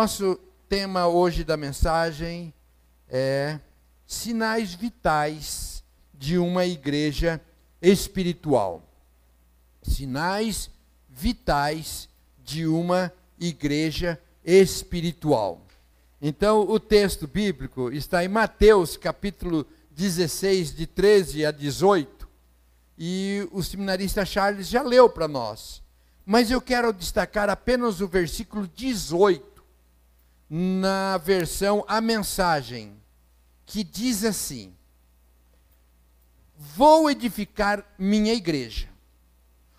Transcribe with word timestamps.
nosso 0.00 0.38
tema 0.68 1.08
hoje 1.08 1.42
da 1.42 1.56
mensagem 1.56 2.54
é 3.08 3.58
sinais 4.06 4.72
vitais 4.72 5.82
de 6.14 6.38
uma 6.38 6.64
igreja 6.64 7.40
espiritual. 7.82 8.88
Sinais 9.82 10.70
vitais 11.08 12.08
de 12.44 12.64
uma 12.64 13.12
igreja 13.40 14.22
espiritual. 14.44 15.66
Então, 16.22 16.60
o 16.60 16.78
texto 16.78 17.26
bíblico 17.26 17.90
está 17.90 18.24
em 18.24 18.28
Mateus, 18.28 18.96
capítulo 18.96 19.66
16, 19.90 20.76
de 20.76 20.86
13 20.86 21.44
a 21.44 21.50
18, 21.50 22.28
e 22.96 23.48
o 23.50 23.64
seminarista 23.64 24.24
Charles 24.24 24.68
já 24.68 24.80
leu 24.80 25.10
para 25.10 25.26
nós. 25.26 25.82
Mas 26.24 26.52
eu 26.52 26.60
quero 26.60 26.92
destacar 26.92 27.50
apenas 27.50 28.00
o 28.00 28.06
versículo 28.06 28.68
18, 28.68 29.57
na 30.48 31.18
versão 31.18 31.84
A 31.86 32.00
Mensagem, 32.00 32.96
que 33.66 33.84
diz 33.84 34.24
assim: 34.24 34.74
Vou 36.56 37.10
edificar 37.10 37.84
minha 37.98 38.32
igreja. 38.32 38.88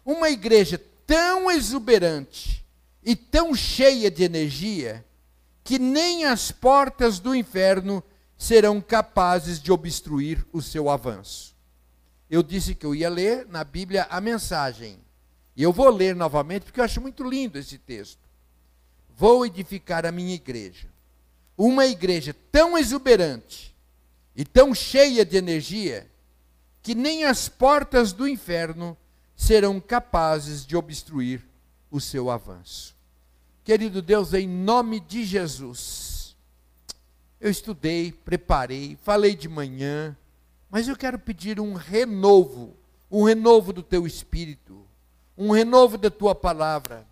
Uma 0.05 0.29
igreja 0.29 0.81
tão 1.05 1.49
exuberante 1.49 2.65
e 3.03 3.15
tão 3.15 3.53
cheia 3.55 4.09
de 4.09 4.23
energia 4.23 5.05
que 5.63 5.77
nem 5.77 6.25
as 6.25 6.51
portas 6.51 7.19
do 7.19 7.35
inferno 7.35 8.03
serão 8.37 8.79
capazes 8.79 9.59
de 9.59 9.71
obstruir 9.71 10.45
o 10.53 10.61
seu 10.61 10.89
avanço. 10.89 11.55
Eu 12.29 12.41
disse 12.41 12.73
que 12.73 12.85
eu 12.85 12.95
ia 12.95 13.09
ler 13.09 13.47
na 13.47 13.63
Bíblia 13.63 14.07
a 14.09 14.21
mensagem. 14.21 14.99
E 15.55 15.63
eu 15.63 15.73
vou 15.73 15.89
ler 15.89 16.15
novamente 16.15 16.63
porque 16.63 16.79
eu 16.79 16.83
acho 16.85 17.01
muito 17.01 17.23
lindo 17.23 17.57
esse 17.57 17.77
texto. 17.77 18.28
Vou 19.19 19.45
edificar 19.45 20.05
a 20.05 20.13
minha 20.13 20.33
igreja. 20.33 20.87
Uma 21.57 21.85
igreja 21.85 22.33
tão 22.53 22.77
exuberante 22.77 23.75
e 24.33 24.45
tão 24.45 24.73
cheia 24.73 25.25
de 25.25 25.35
energia 25.35 26.09
que 26.81 26.95
nem 26.95 27.25
as 27.25 27.49
portas 27.49 28.13
do 28.13 28.25
inferno 28.25 28.97
serão 29.35 29.77
capazes 29.77 30.65
de 30.65 30.77
obstruir 30.77 31.45
o 31.91 31.99
seu 31.99 32.31
avanço. 32.31 32.95
Querido 33.65 34.01
Deus, 34.01 34.33
em 34.33 34.47
nome 34.47 35.01
de 35.01 35.25
Jesus, 35.25 36.33
eu 37.41 37.51
estudei, 37.51 38.13
preparei, 38.13 38.97
falei 39.03 39.35
de 39.35 39.49
manhã, 39.49 40.15
mas 40.69 40.87
eu 40.87 40.95
quero 40.95 41.19
pedir 41.19 41.59
um 41.59 41.73
renovo, 41.73 42.73
um 43.11 43.23
renovo 43.23 43.73
do 43.73 43.83
teu 43.83 44.07
espírito, 44.07 44.87
um 45.37 45.51
renovo 45.51 45.97
da 45.97 46.09
tua 46.09 46.33
palavra, 46.33 47.05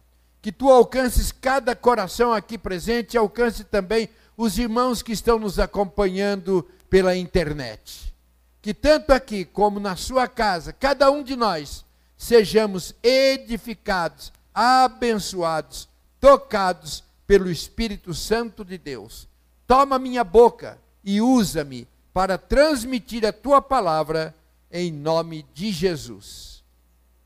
que 0.48 0.52
tu 0.54 0.72
alcances 0.72 1.34
cada 1.34 1.76
coração 1.76 2.32
aqui 2.32 2.58
presente 2.58 3.16
e 3.16 3.18
alcance 3.18 3.66
também 3.66 4.08
os 4.38 4.58
irmãos 4.58 5.02
que 5.02 5.12
estão 5.12 5.38
nos 5.38 5.60
acompanhando 5.60 6.66
pela 6.90 7.18
internet. 7.18 8.16
Que 8.62 8.74
tanto 8.74 9.12
aqui 9.12 9.44
como 9.44 9.78
na 9.78 9.98
sua 9.98 10.26
casa, 10.26 10.72
cada 10.72 11.12
um 11.12 11.22
de 11.22 11.36
nós 11.36 11.84
sejamos 12.16 12.96
edificados, 13.04 14.32
abençoados 14.54 15.90
tocados 16.18 17.04
pelo 17.28 17.52
Espírito 17.52 18.14
Santo 18.14 18.64
de 18.64 18.78
Deus. 18.78 19.28
Toma 19.68 20.00
minha 20.00 20.24
boca 20.24 20.78
e 21.04 21.20
usa-me 21.20 21.86
para 22.14 22.38
transmitir 22.38 23.26
a 23.26 23.34
tua 23.34 23.62
palavra 23.62 24.34
em 24.72 24.94
nome 24.94 25.46
de 25.54 25.74
Jesus. 25.74 26.64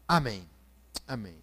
Amém. 0.08 0.44
Amém. 1.08 1.41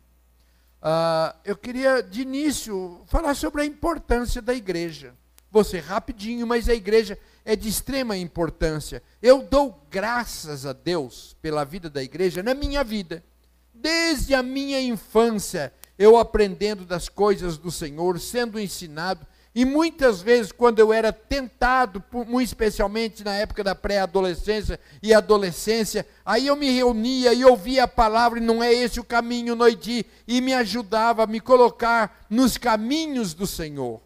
Uh, 0.81 1.37
eu 1.45 1.57
queria, 1.57 2.03
de 2.03 2.23
início, 2.23 3.01
falar 3.07 3.35
sobre 3.35 3.63
a 3.63 3.65
importância 3.65 4.41
da 4.41 4.55
igreja. 4.55 5.15
Você 5.51 5.79
rapidinho, 5.79 6.47
mas 6.47 6.69
a 6.69 6.75
igreja 6.75 7.19
é 7.45 7.57
de 7.57 7.69
extrema 7.69 8.17
importância. 8.17 9.03
Eu 9.21 9.43
dou 9.43 9.87
graças 9.91 10.67
a 10.67 10.73
Deus 10.73 11.37
pela 11.41 11.65
vida 11.65 11.89
da 11.89 12.03
igreja 12.03 12.43
na 12.43 12.55
minha 12.55 12.85
vida. 12.85 13.25
Desde 13.73 14.35
a 14.35 14.43
minha 14.43 14.81
infância, 14.81 15.73
eu 15.99 16.17
aprendendo 16.17 16.85
das 16.85 17.09
coisas 17.09 17.57
do 17.57 17.71
Senhor, 17.71 18.21
sendo 18.21 18.61
ensinado, 18.61 19.27
e 19.55 19.65
muitas 19.65 20.21
vezes, 20.21 20.53
quando 20.53 20.79
eu 20.79 20.93
era 20.93 21.13
tentado, 21.13 22.03
muito 22.13 22.47
especialmente 22.47 23.25
na 23.25 23.35
época 23.35 23.65
da 23.65 23.75
pré-adolescência 23.75 24.79
e 25.03 25.13
adolescência, 25.13 26.07
aí 26.25 26.47
eu 26.47 26.55
me 26.55 26.71
reunia 26.71 27.33
e 27.33 27.45
ouvia 27.45 27.85
a 27.85 27.89
palavra, 27.89 28.39
e 28.39 28.43
não 28.43 28.63
é 28.63 28.73
esse 28.73 29.01
o 29.01 29.05
caminho, 29.05 29.57
noite, 29.57 30.07
e 30.27 30.41
me 30.41 30.55
ajudava 30.55 31.25
a 31.25 31.27
me 31.27 31.41
colocar 31.41 32.27
nos 32.29 32.57
caminhos 32.57 33.35
do 33.35 33.47
Senhor. 33.47 34.01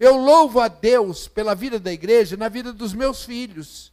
Eu 0.00 0.16
louvo 0.16 0.60
a 0.60 0.68
Deus 0.68 1.28
pela 1.28 1.54
vida 1.54 1.78
da 1.78 1.92
igreja, 1.92 2.36
na 2.36 2.48
vida 2.48 2.72
dos 2.72 2.94
meus 2.94 3.24
filhos. 3.24 3.92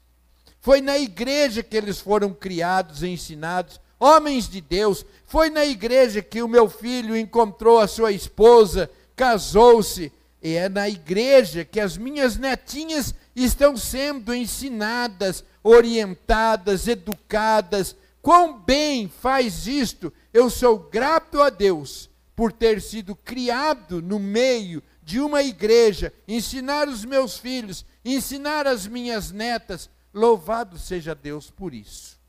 Foi 0.61 0.81
na 0.81 0.97
igreja 0.97 1.61
que 1.61 1.75
eles 1.77 1.99
foram 1.99 2.33
criados 2.33 3.03
e 3.03 3.09
ensinados, 3.09 3.79
homens 3.99 4.49
de 4.49 4.61
Deus. 4.61 5.05
Foi 5.25 5.49
na 5.49 5.65
igreja 5.65 6.21
que 6.21 6.41
o 6.41 6.47
meu 6.47 6.69
filho 6.69 7.15
encontrou 7.15 7.79
a 7.79 7.87
sua 7.87 8.11
esposa, 8.11 8.89
casou-se. 9.15 10.11
E 10.45 10.57
é 10.57 10.69
na 10.69 10.87
igreja 10.87 11.65
que 11.65 11.79
as 11.79 11.97
minhas 11.97 12.37
netinhas 12.37 13.15
estão 13.35 13.75
sendo 13.75 14.31
ensinadas, 14.31 15.43
orientadas, 15.63 16.87
educadas. 16.87 17.95
Quão 18.21 18.59
bem 18.59 19.09
faz 19.09 19.65
isto! 19.65 20.13
Eu 20.31 20.51
sou 20.51 20.77
grato 20.77 21.41
a 21.41 21.49
Deus 21.49 22.11
por 22.35 22.51
ter 22.51 22.79
sido 22.79 23.15
criado 23.15 24.03
no 24.03 24.19
meio 24.19 24.83
de 25.01 25.19
uma 25.19 25.41
igreja, 25.41 26.13
ensinar 26.27 26.87
os 26.87 27.03
meus 27.03 27.39
filhos, 27.39 27.83
ensinar 28.05 28.67
as 28.67 28.85
minhas 28.85 29.31
netas. 29.31 29.89
Louvado 30.13 30.77
seja 30.77 31.15
Deus 31.15 31.49
por 31.49 31.73
isso. 31.73 32.19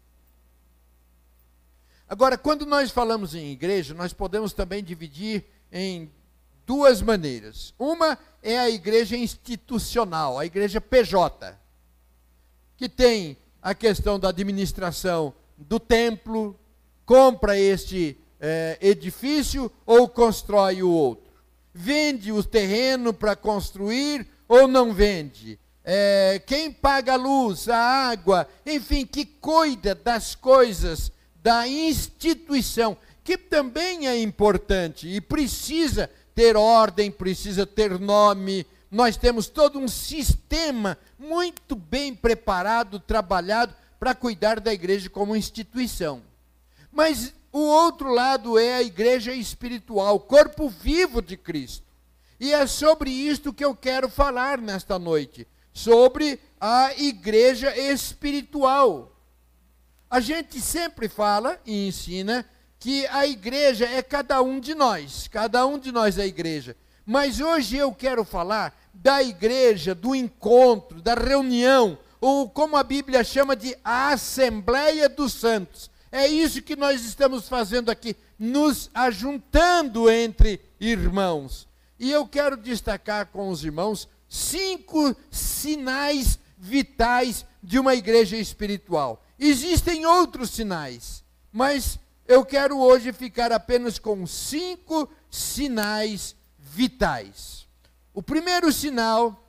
Agora, 2.09 2.39
quando 2.39 2.65
nós 2.65 2.91
falamos 2.91 3.35
em 3.35 3.53
igreja, 3.53 3.93
nós 3.93 4.15
podemos 4.15 4.55
também 4.55 4.83
dividir 4.83 5.45
em 5.71 6.11
duas 6.67 7.01
maneiras. 7.01 7.73
Uma 7.79 8.19
é 8.43 8.59
a 8.59 8.69
igreja 8.69 9.17
institucional, 9.17 10.39
a 10.39 10.45
igreja 10.45 10.81
PJ, 10.81 11.57
que 12.77 12.89
tem 12.89 13.37
a 13.63 13.75
questão 13.75 14.19
da 14.19 14.29
administração 14.29 15.33
do 15.57 15.81
templo, 15.81 16.59
compra 17.05 17.59
este 17.59 18.19
é, 18.41 18.77
edifício 18.81 19.71
ou 19.87 20.09
constrói 20.09 20.83
o 20.83 20.91
outro. 20.91 21.33
Vende 21.73 22.33
o 22.33 22.43
terreno 22.43 23.13
para 23.13 23.37
construir 23.37 24.27
ou 24.49 24.67
não 24.67 24.93
vende. 24.93 25.59
É, 25.85 26.43
quem 26.45 26.73
paga 26.73 27.13
a 27.13 27.17
luz, 27.17 27.69
a 27.69 27.79
água, 27.79 28.49
enfim, 28.65 29.07
que 29.07 29.25
cuida 29.25 29.95
das 29.95 30.35
coisas 30.35 31.13
da 31.37 31.67
instituição, 31.69 32.97
que 33.23 33.39
também 33.39 34.09
é 34.09 34.21
importante 34.21 35.09
e 35.09 35.21
precisa 35.21 36.11
ter 36.37 36.55
ordem, 36.55 37.11
precisa 37.11 37.65
ter 37.67 37.99
nome. 37.99 38.67
Nós 38.91 39.17
temos 39.17 39.49
todo 39.49 39.79
um 39.79 39.89
sistema 39.89 40.99
muito 41.19 41.75
bem 41.75 42.15
preparado, 42.15 43.01
trabalhado 43.01 43.75
para 43.99 44.15
cuidar 44.15 44.61
da 44.61 44.73
igreja 44.73 45.09
como 45.09 45.35
instituição. 45.35 46.23
Mas 46.93 47.33
o 47.51 47.61
outro 47.61 48.13
lado 48.13 48.59
é 48.59 48.75
a 48.75 48.83
igreja 48.83 49.33
espiritual, 49.33 50.21
corpo 50.21 50.69
vivo 50.69 51.23
de 51.23 51.39
Cristo. 51.39 51.87
E 52.39 52.53
é 52.53 52.67
sobre 52.67 53.11
isto 53.11 53.51
que 53.51 53.65
eu 53.65 53.75
quero 53.75 54.11
falar 54.11 54.59
nesta 54.59 54.99
noite, 54.99 55.49
sobre 55.73 56.39
a 56.61 56.93
igreja 56.99 57.75
espiritual. 57.79 59.11
A 60.11 60.21
gente 60.21 60.61
sempre 60.61 61.09
fala 61.09 61.59
e 61.65 61.89
ensina 61.89 62.45
que 62.79 63.07
a 63.07 63.27
igreja 63.27 63.87
é 63.87 64.03
cada 64.03 64.43
um 64.43 64.61
de 64.61 64.75
nós, 64.75 65.29
cada 65.29 65.67
um 65.67 65.79
de 65.79 65.91
nós 65.91 66.19
é 66.19 66.23
a 66.23 66.27
igreja. 66.27 66.77
Mas 67.05 67.41
hoje 67.41 67.77
eu 67.77 67.93
quero 67.93 68.25
falar 68.25 68.77
da 68.93 69.23
igreja, 69.23 69.95
do 69.95 70.15
encontro, 70.15 71.01
da 71.01 71.15
reunião, 71.15 71.99
ou 72.21 72.49
como 72.49 72.77
a 72.77 72.83
Bíblia 72.83 73.23
chama 73.23 73.55
de 73.55 73.77
Assembleia 73.85 75.09
dos 75.09 75.33
Santos. 75.33 75.91
É 76.11 76.27
isso 76.27 76.63
que 76.63 76.75
nós 76.75 77.05
estamos 77.05 77.49
fazendo 77.49 77.91
aqui, 77.91 78.17
nos 78.39 78.91
ajuntando 78.95 80.11
entre 80.11 80.61
irmãos. 80.81 81.69
E 81.99 82.11
eu 82.11 82.27
quero 82.27 82.57
destacar 82.57 83.27
com 83.27 83.49
os 83.49 83.65
irmãos 83.65 84.09
cinco 84.29 85.15
sinais 85.31 86.39
vitais 86.59 87.45
de 87.63 87.79
uma 87.79 87.95
igreja 87.95 88.37
espiritual. 88.37 89.25
Existem 89.39 90.07
outros 90.07 90.51
sinais, 90.51 91.23
mas 91.53 91.99
eu 92.29 92.45
quero 92.45 92.79
hoje 92.79 93.13
ficar 93.13 93.53
apenas 93.53 93.99
com 93.99 94.27
cinco 94.27 95.09
sinais 95.31 96.37
vitais. 96.59 97.67
O 98.13 98.23
primeiro 98.23 98.71
sinal 98.73 99.43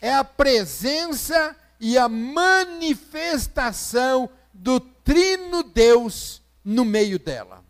é 0.00 0.14
a 0.14 0.24
presença 0.24 1.56
e 1.78 1.98
a 1.98 2.08
manifestação 2.08 4.28
do 4.52 4.80
Trino 4.80 5.62
Deus 5.62 6.42
no 6.64 6.84
meio 6.84 7.18
dela. 7.18 7.62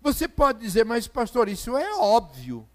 Você 0.00 0.26
pode 0.26 0.60
dizer, 0.60 0.84
mas 0.84 1.06
pastor, 1.06 1.48
isso 1.48 1.76
é 1.76 1.94
óbvio. 1.94 2.68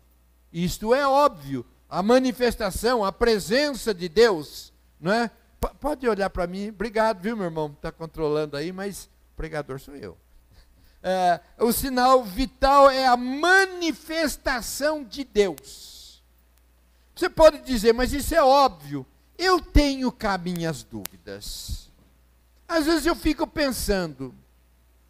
Isto 0.52 0.94
é 0.94 1.08
óbvio. 1.08 1.66
a 1.90 2.02
manifestação, 2.02 3.06
a 3.06 3.12
presença 3.12 3.94
de 3.94 4.10
Deus, 4.10 4.74
não 5.00 5.12
é? 5.12 5.30
P 5.60 5.68
pode 5.80 6.08
olhar 6.08 6.30
para 6.30 6.48
mim, 6.48 6.70
obrigado, 6.70 7.22
viu, 7.22 7.38
meu 7.38 7.46
irmão? 7.46 7.68
Está 7.68 7.92
controlando 7.92 8.58
aí, 8.58 8.72
mas 8.72 9.10
pregador 9.36 9.80
sou 9.80 9.96
eu. 9.96 10.18
É, 11.08 11.40
o 11.60 11.72
sinal 11.72 12.24
vital 12.24 12.90
é 12.90 13.06
a 13.06 13.16
manifestação 13.16 15.04
de 15.04 15.24
Deus. 15.24 16.24
Você 17.16 17.30
pode 17.30 17.60
dizer, 17.60 17.94
mas 17.94 18.12
isso 18.12 18.34
é 18.34 18.42
óbvio. 18.42 19.06
Eu 19.38 19.62
tenho 19.62 20.12
cá 20.12 20.36
minhas 20.36 20.82
dúvidas. 20.82 21.92
Às 22.68 22.88
vezes 22.88 23.06
eu 23.06 23.16
fico 23.16 23.46
pensando, 23.46 24.34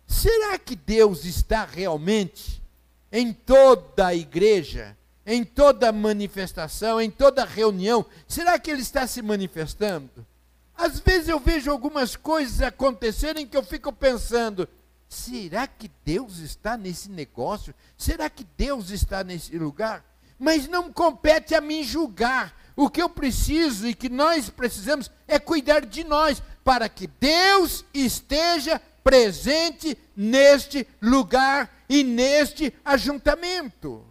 será 0.06 0.60
que 0.60 0.76
Deus 0.76 1.24
está 1.24 1.64
realmente 1.64 2.62
em 3.10 3.32
toda 3.32 4.08
a 4.08 4.14
igreja, 4.14 4.98
em 5.26 5.46
toda 5.46 5.94
manifestação, 5.94 7.00
em 7.00 7.10
toda 7.10 7.46
reunião? 7.46 8.06
Será 8.28 8.60
que 8.60 8.70
Ele 8.70 8.82
está 8.82 9.08
se 9.08 9.22
manifestando? 9.22 10.28
Às 10.76 11.00
vezes 11.00 11.30
eu 11.30 11.40
vejo 11.40 11.72
algumas 11.72 12.18
coisas 12.18 12.62
acontecerem 12.62 13.48
que 13.48 13.56
eu 13.56 13.64
fico 13.64 13.94
pensando, 13.94 14.68
Será 15.08 15.68
que 15.68 15.90
Deus 16.04 16.40
está 16.40 16.76
nesse 16.78 17.10
negócio? 17.10 17.74
Será 17.98 18.30
que 18.30 18.46
Deus 18.58 18.90
está 18.90 19.24
nesse 19.24 19.58
lugar? 19.58 20.04
Mas 20.38 20.68
não 20.68 20.92
compete 20.92 21.56
a 21.56 21.62
mim 21.62 21.84
julgar. 21.84 22.56
O 22.76 22.90
que 22.90 23.02
eu 23.02 23.10
preciso 23.10 23.88
e 23.88 23.94
que 23.94 24.10
nós 24.10 24.50
precisamos 24.50 25.10
é 25.28 25.40
cuidar 25.40 25.86
de 25.86 26.04
nós, 26.04 26.44
para 26.64 26.90
que 26.90 27.08
Deus 27.08 27.86
esteja 27.94 28.82
presente 29.02 29.98
neste 30.16 30.86
lugar 31.02 31.72
e 31.88 32.04
neste 32.04 32.74
ajuntamento. 32.84 34.04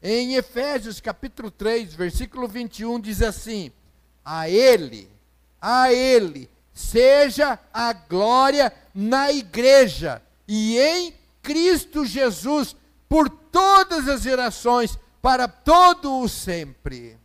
Em 0.00 0.34
Efésios 0.34 1.00
capítulo 1.00 1.50
3, 1.50 1.94
versículo 1.94 2.46
21 2.46 3.00
diz 3.00 3.22
assim: 3.22 3.72
A 4.24 4.48
ele, 4.48 5.08
a 5.60 5.92
ele 5.92 6.50
seja 6.74 7.58
a 7.72 7.92
glória 7.92 8.72
na 8.94 9.32
igreja 9.32 10.22
e 10.46 10.78
em 10.78 11.14
Cristo 11.42 12.04
Jesus 12.04 12.76
por 13.08 13.28
todas 13.28 14.08
as 14.08 14.22
gerações, 14.22 14.98
para 15.20 15.48
todo 15.48 16.20
o 16.20 16.28
sempre. 16.28 17.18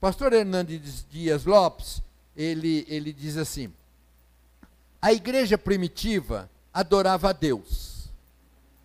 Pastor 0.00 0.32
Hernandes 0.32 1.04
Dias 1.10 1.44
Lopes, 1.44 2.02
ele, 2.36 2.84
ele 2.88 3.12
diz 3.12 3.36
assim: 3.36 3.72
a 5.00 5.12
igreja 5.12 5.56
primitiva 5.56 6.50
adorava 6.72 7.30
a 7.30 7.32
Deus, 7.32 8.10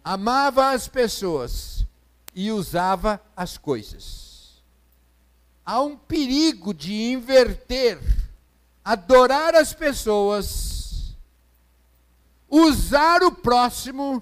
amava 0.04 0.72
as 0.72 0.88
pessoas 0.88 1.86
e 2.34 2.52
usava 2.52 3.22
as 3.36 3.58
coisas. 3.58 4.62
Há 5.66 5.82
um 5.82 5.96
perigo 5.96 6.74
de 6.74 6.94
inverter 7.12 8.00
adorar 8.84 9.56
as 9.56 9.74
pessoas, 9.74 10.81
usar 12.52 13.24
o 13.24 13.32
próximo 13.32 14.22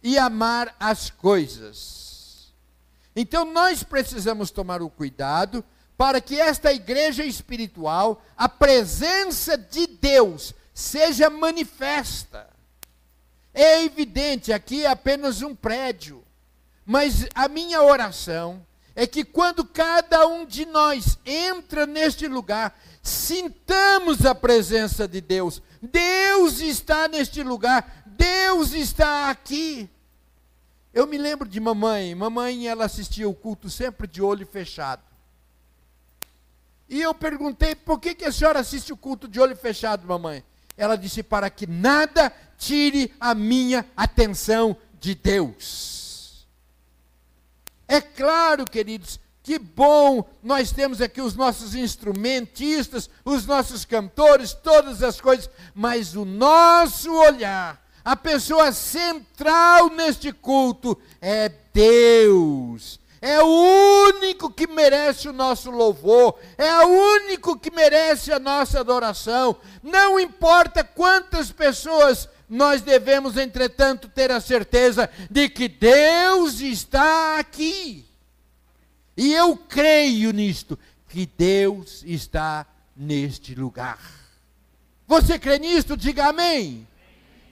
e 0.00 0.16
amar 0.16 0.74
as 0.78 1.10
coisas. 1.10 2.54
Então 3.16 3.44
nós 3.44 3.82
precisamos 3.82 4.52
tomar 4.52 4.80
o 4.80 4.88
cuidado 4.88 5.64
para 5.96 6.20
que 6.20 6.40
esta 6.40 6.72
igreja 6.72 7.24
espiritual, 7.24 8.22
a 8.36 8.48
presença 8.48 9.58
de 9.58 9.88
Deus, 9.88 10.54
seja 10.72 11.28
manifesta. 11.28 12.48
É 13.52 13.82
evidente, 13.82 14.52
aqui 14.52 14.84
é 14.84 14.88
apenas 14.88 15.42
um 15.42 15.56
prédio, 15.56 16.22
mas 16.86 17.26
a 17.34 17.48
minha 17.48 17.82
oração 17.82 18.64
é 18.98 19.06
que 19.06 19.24
quando 19.24 19.64
cada 19.64 20.26
um 20.26 20.44
de 20.44 20.66
nós 20.66 21.18
entra 21.24 21.86
neste 21.86 22.28
lugar, 22.28 22.74
Sintamos 23.08 24.26
a 24.26 24.34
presença 24.34 25.08
de 25.08 25.22
Deus. 25.22 25.62
Deus 25.80 26.60
está 26.60 27.08
neste 27.08 27.42
lugar. 27.42 28.02
Deus 28.04 28.74
está 28.74 29.30
aqui. 29.30 29.88
Eu 30.92 31.06
me 31.06 31.16
lembro 31.16 31.48
de 31.48 31.58
mamãe. 31.58 32.14
Mamãe, 32.14 32.68
ela 32.68 32.84
assistia 32.84 33.26
o 33.26 33.34
culto 33.34 33.70
sempre 33.70 34.06
de 34.06 34.20
olho 34.20 34.46
fechado. 34.46 35.00
E 36.86 37.00
eu 37.00 37.14
perguntei, 37.14 37.74
por 37.74 37.98
que, 37.98 38.14
que 38.14 38.26
a 38.26 38.32
senhora 38.32 38.60
assiste 38.60 38.92
o 38.92 38.96
culto 38.96 39.26
de 39.26 39.40
olho 39.40 39.56
fechado, 39.56 40.06
mamãe? 40.06 40.44
Ela 40.76 40.96
disse, 40.96 41.22
para 41.22 41.48
que 41.48 41.66
nada 41.66 42.30
tire 42.58 43.14
a 43.18 43.34
minha 43.34 43.86
atenção 43.96 44.76
de 45.00 45.14
Deus. 45.14 45.97
É 47.88 48.02
claro, 48.02 48.66
queridos, 48.66 49.18
que 49.42 49.58
bom 49.58 50.22
nós 50.42 50.70
temos 50.70 51.00
aqui 51.00 51.22
os 51.22 51.34
nossos 51.34 51.74
instrumentistas, 51.74 53.08
os 53.24 53.46
nossos 53.46 53.86
cantores, 53.86 54.52
todas 54.52 55.02
as 55.02 55.18
coisas, 55.20 55.48
mas 55.74 56.14
o 56.14 56.26
nosso 56.26 57.10
olhar, 57.10 57.82
a 58.04 58.14
pessoa 58.14 58.72
central 58.72 59.88
neste 59.88 60.32
culto 60.32 61.00
é 61.18 61.50
Deus. 61.72 63.00
É 63.20 63.42
o 63.42 64.06
único 64.10 64.50
que 64.50 64.66
merece 64.66 65.28
o 65.28 65.32
nosso 65.32 65.70
louvor, 65.70 66.38
é 66.56 66.84
o 66.84 66.88
único 66.88 67.58
que 67.58 67.70
merece 67.70 68.30
a 68.30 68.38
nossa 68.38 68.78
adoração. 68.80 69.56
Não 69.82 70.20
importa 70.20 70.84
quantas 70.84 71.50
pessoas 71.50 72.28
nós 72.48 72.80
devemos, 72.80 73.36
entretanto, 73.36 74.08
ter 74.08 74.30
a 74.30 74.40
certeza 74.40 75.10
de 75.30 75.48
que 75.48 75.68
Deus 75.68 76.60
está 76.60 77.38
aqui. 77.38 78.06
E 79.16 79.32
eu 79.32 79.56
creio 79.56 80.32
nisto, 80.32 80.78
que 81.08 81.26
Deus 81.26 82.02
está 82.06 82.66
neste 82.96 83.54
lugar. 83.54 83.98
Você 85.06 85.38
crê 85.38 85.58
nisto? 85.58 85.96
Diga 85.96 86.28
amém. 86.28 86.86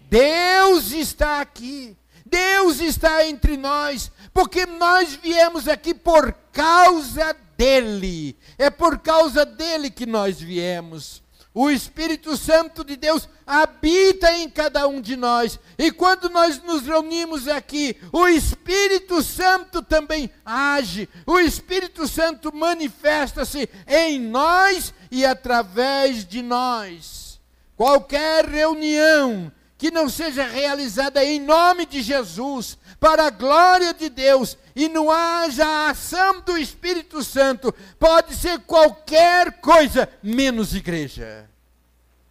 Deus 0.08 0.92
está 0.92 1.40
aqui. 1.40 1.96
Deus 2.24 2.80
está 2.80 3.24
entre 3.26 3.56
nós, 3.56 4.10
porque 4.34 4.66
nós 4.66 5.14
viemos 5.14 5.68
aqui 5.68 5.94
por 5.94 6.32
causa 6.52 7.36
dele. 7.56 8.36
É 8.58 8.68
por 8.68 8.98
causa 8.98 9.46
dele 9.46 9.90
que 9.90 10.06
nós 10.06 10.40
viemos. 10.40 11.22
O 11.58 11.70
Espírito 11.70 12.36
Santo 12.36 12.84
de 12.84 12.96
Deus 12.96 13.26
habita 13.46 14.30
em 14.30 14.46
cada 14.46 14.86
um 14.86 15.00
de 15.00 15.16
nós. 15.16 15.58
E 15.78 15.90
quando 15.90 16.28
nós 16.28 16.62
nos 16.62 16.82
reunimos 16.82 17.48
aqui, 17.48 17.96
o 18.12 18.28
Espírito 18.28 19.22
Santo 19.22 19.80
também 19.80 20.30
age. 20.44 21.08
O 21.26 21.40
Espírito 21.40 22.06
Santo 22.06 22.54
manifesta-se 22.54 23.70
em 23.88 24.20
nós 24.20 24.92
e 25.10 25.24
através 25.24 26.26
de 26.26 26.42
nós. 26.42 27.40
Qualquer 27.74 28.44
reunião 28.44 29.50
que 29.78 29.90
não 29.90 30.08
seja 30.08 30.46
realizada 30.46 31.24
em 31.24 31.40
nome 31.40 31.86
de 31.86 32.02
Jesus, 32.02 32.78
para 32.98 33.26
a 33.26 33.30
glória 33.30 33.92
de 33.92 34.08
Deus, 34.08 34.56
e 34.74 34.88
não 34.88 35.10
haja 35.10 35.66
a 35.66 35.90
ação 35.90 36.40
do 36.40 36.56
Espírito 36.56 37.22
Santo, 37.22 37.74
pode 37.98 38.34
ser 38.34 38.60
qualquer 38.60 39.60
coisa 39.60 40.08
menos 40.22 40.74
igreja. 40.74 41.48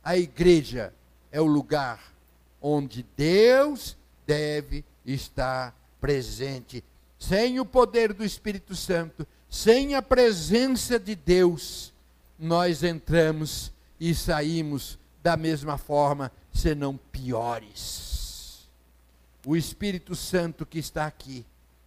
A 0.05 0.15
igreja 0.15 0.93
é 1.31 1.41
o 1.41 1.45
lugar 1.45 2.13
onde 2.61 3.03
Deus 3.17 3.97
deve 4.27 4.85
estar 5.03 5.75
presente. 5.99 6.83
Sem 7.17 7.59
o 7.59 7.65
poder 7.65 8.13
do 8.13 8.23
Espírito 8.23 8.75
Santo, 8.75 9.25
sem 9.49 9.95
a 9.95 10.03
presença 10.03 10.99
de 10.99 11.15
Deus, 11.15 11.91
nós 12.37 12.83
entramos 12.83 13.71
e 13.99 14.13
saímos 14.13 14.99
da 15.23 15.35
mesma 15.35 15.75
forma, 15.75 16.31
senão 16.53 16.97
piores. 17.11 18.69
O 19.43 19.55
Espírito 19.55 20.13
Santo 20.13 20.67
que 20.67 20.77
está 20.77 21.07
aqui, 21.07 21.43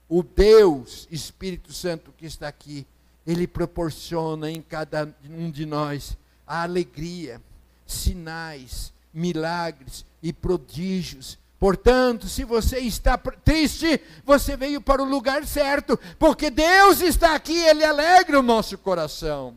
o 0.08 0.24
Deus 0.24 1.06
Espírito 1.08 1.72
Santo 1.72 2.12
que 2.18 2.26
está 2.26 2.48
aqui, 2.48 2.84
ele 3.24 3.46
proporciona 3.46 4.50
em 4.50 4.60
cada 4.60 5.14
um 5.30 5.52
de 5.52 5.64
nós 5.64 6.18
a 6.44 6.64
alegria, 6.64 7.40
sinais, 7.88 8.92
milagres 9.12 10.04
e 10.22 10.32
prodígios. 10.32 11.38
Portanto, 11.58 12.28
se 12.28 12.44
você 12.44 12.78
está 12.78 13.18
triste, 13.18 14.00
você 14.24 14.56
veio 14.56 14.80
para 14.80 15.02
o 15.02 15.08
lugar 15.08 15.44
certo, 15.44 15.98
porque 16.18 16.50
Deus 16.50 17.00
está 17.00 17.34
aqui, 17.34 17.56
Ele 17.56 17.82
alegra 17.82 18.38
o 18.38 18.42
nosso 18.42 18.78
coração. 18.78 19.56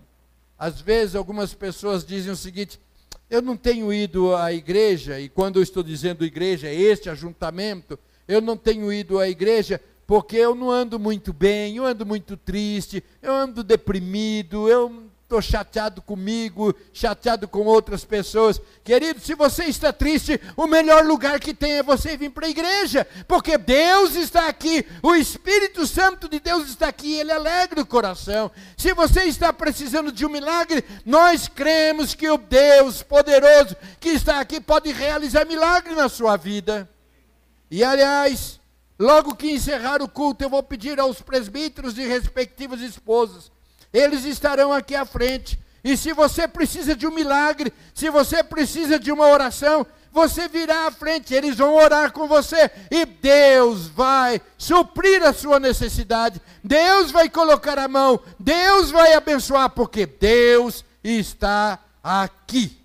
Às 0.57 0.81
vezes, 0.81 1.15
algumas 1.15 1.53
pessoas 1.53 2.03
dizem 2.03 2.31
o 2.31 2.35
seguinte: 2.35 2.79
eu 3.29 3.41
não 3.41 3.55
tenho 3.55 3.93
ido 3.93 4.35
à 4.35 4.51
igreja, 4.51 5.19
e 5.19 5.29
quando 5.29 5.57
eu 5.57 5.63
estou 5.63 5.83
dizendo 5.83 6.25
igreja, 6.25 6.67
é 6.67 6.73
este 6.73 7.07
ajuntamento, 7.07 7.99
eu 8.27 8.41
não 8.41 8.57
tenho 8.57 8.91
ido 8.91 9.19
à 9.19 9.29
igreja 9.29 9.79
porque 10.11 10.35
eu 10.35 10.53
não 10.53 10.69
ando 10.69 10.99
muito 10.99 11.31
bem, 11.31 11.77
eu 11.77 11.85
ando 11.85 12.05
muito 12.05 12.35
triste, 12.35 13.01
eu 13.21 13.33
ando 13.33 13.63
deprimido, 13.63 14.67
eu 14.67 15.05
estou 15.31 15.41
chateado 15.41 16.01
comigo, 16.01 16.75
chateado 16.91 17.47
com 17.47 17.65
outras 17.65 18.03
pessoas. 18.03 18.59
Querido, 18.83 19.21
se 19.21 19.33
você 19.33 19.63
está 19.63 19.93
triste, 19.93 20.39
o 20.57 20.67
melhor 20.67 21.05
lugar 21.05 21.39
que 21.39 21.53
tem 21.53 21.77
é 21.77 21.83
você 21.83 22.17
vir 22.17 22.31
para 22.31 22.47
a 22.47 22.49
igreja, 22.49 23.07
porque 23.29 23.57
Deus 23.57 24.15
está 24.15 24.49
aqui, 24.49 24.85
o 25.01 25.15
Espírito 25.15 25.87
Santo 25.87 26.27
de 26.27 26.41
Deus 26.41 26.67
está 26.67 26.89
aqui, 26.89 27.13
ele 27.13 27.31
alegra 27.31 27.81
o 27.81 27.85
coração. 27.85 28.51
Se 28.75 28.93
você 28.93 29.23
está 29.23 29.53
precisando 29.53 30.11
de 30.11 30.25
um 30.25 30.29
milagre, 30.29 30.83
nós 31.05 31.47
cremos 31.47 32.13
que 32.13 32.29
o 32.29 32.37
Deus 32.37 33.01
poderoso 33.01 33.77
que 34.01 34.09
está 34.09 34.41
aqui 34.41 34.59
pode 34.59 34.91
realizar 34.91 35.45
milagre 35.45 35.95
na 35.95 36.09
sua 36.09 36.35
vida. 36.35 36.89
E 37.69 37.85
aliás, 37.85 38.59
logo 38.99 39.33
que 39.35 39.49
encerrar 39.49 40.01
o 40.01 40.09
culto, 40.09 40.43
eu 40.43 40.49
vou 40.49 40.61
pedir 40.61 40.99
aos 40.99 41.21
presbíteros 41.21 41.97
e 41.97 42.05
respectivas 42.05 42.81
esposas, 42.81 43.50
eles 43.93 44.25
estarão 44.25 44.71
aqui 44.71 44.95
à 44.95 45.05
frente. 45.05 45.59
E 45.83 45.97
se 45.97 46.13
você 46.13 46.47
precisa 46.47 46.95
de 46.95 47.07
um 47.07 47.11
milagre, 47.11 47.73
se 47.93 48.09
você 48.09 48.43
precisa 48.43 48.99
de 48.99 49.11
uma 49.11 49.27
oração, 49.27 49.85
você 50.11 50.47
virá 50.47 50.87
à 50.87 50.91
frente, 50.91 51.33
eles 51.33 51.57
vão 51.57 51.73
orar 51.73 52.11
com 52.11 52.27
você 52.27 52.69
e 52.91 53.05
Deus 53.05 53.87
vai 53.87 54.41
suprir 54.57 55.23
a 55.23 55.33
sua 55.33 55.59
necessidade. 55.59 56.41
Deus 56.63 57.11
vai 57.11 57.29
colocar 57.29 57.79
a 57.79 57.87
mão, 57.87 58.19
Deus 58.37 58.91
vai 58.91 59.13
abençoar, 59.13 59.69
porque 59.69 60.05
Deus 60.05 60.83
está 61.03 61.79
aqui. 62.03 62.77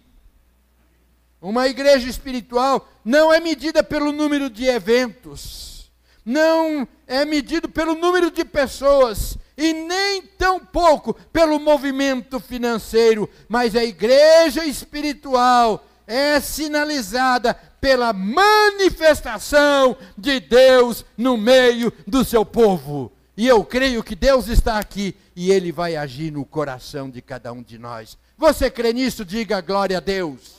Uma 1.41 1.69
igreja 1.69 2.09
espiritual 2.09 2.89
não 3.05 3.33
é 3.33 3.41
medida 3.41 3.83
pelo 3.83 4.13
número 4.13 4.49
de 4.49 4.65
eventos, 4.65 5.91
não 6.25 6.89
é 7.07 7.25
medido 7.25 7.69
pelo 7.69 7.95
número 7.95 8.31
de 8.31 8.45
pessoas 8.45 9.37
e 9.57 9.73
nem 9.73 10.23
tão 10.23 10.61
pouco 10.61 11.15
pelo 11.33 11.59
movimento 11.59 12.39
financeiro, 12.39 13.29
mas 13.49 13.75
a 13.75 13.85
igreja 13.85 14.65
espiritual 14.65 15.85
é 16.07 16.39
sinalizada 16.41 17.55
pela 17.81 18.13
manifestação 18.13 19.97
de 20.17 20.41
Deus 20.41 21.05
no 21.17 21.37
meio 21.37 21.93
do 22.07 22.25
seu 22.25 22.45
povo. 22.45 23.13
E 23.37 23.47
eu 23.47 23.65
creio 23.65 24.03
que 24.03 24.15
Deus 24.15 24.49
está 24.49 24.79
aqui 24.79 25.17
e 25.35 25.51
ele 25.51 25.71
vai 25.71 25.97
agir 25.97 26.31
no 26.31 26.45
coração 26.45 27.11
de 27.11 27.21
cada 27.21 27.53
um 27.53 27.63
de 27.63 27.79
nós. 27.79 28.17
Você 28.39 28.71
crê 28.71 28.93
nisso? 28.93 29.25
Diga 29.25 29.61
glória 29.61 29.99
a 29.99 30.01
Deus. 30.01 30.57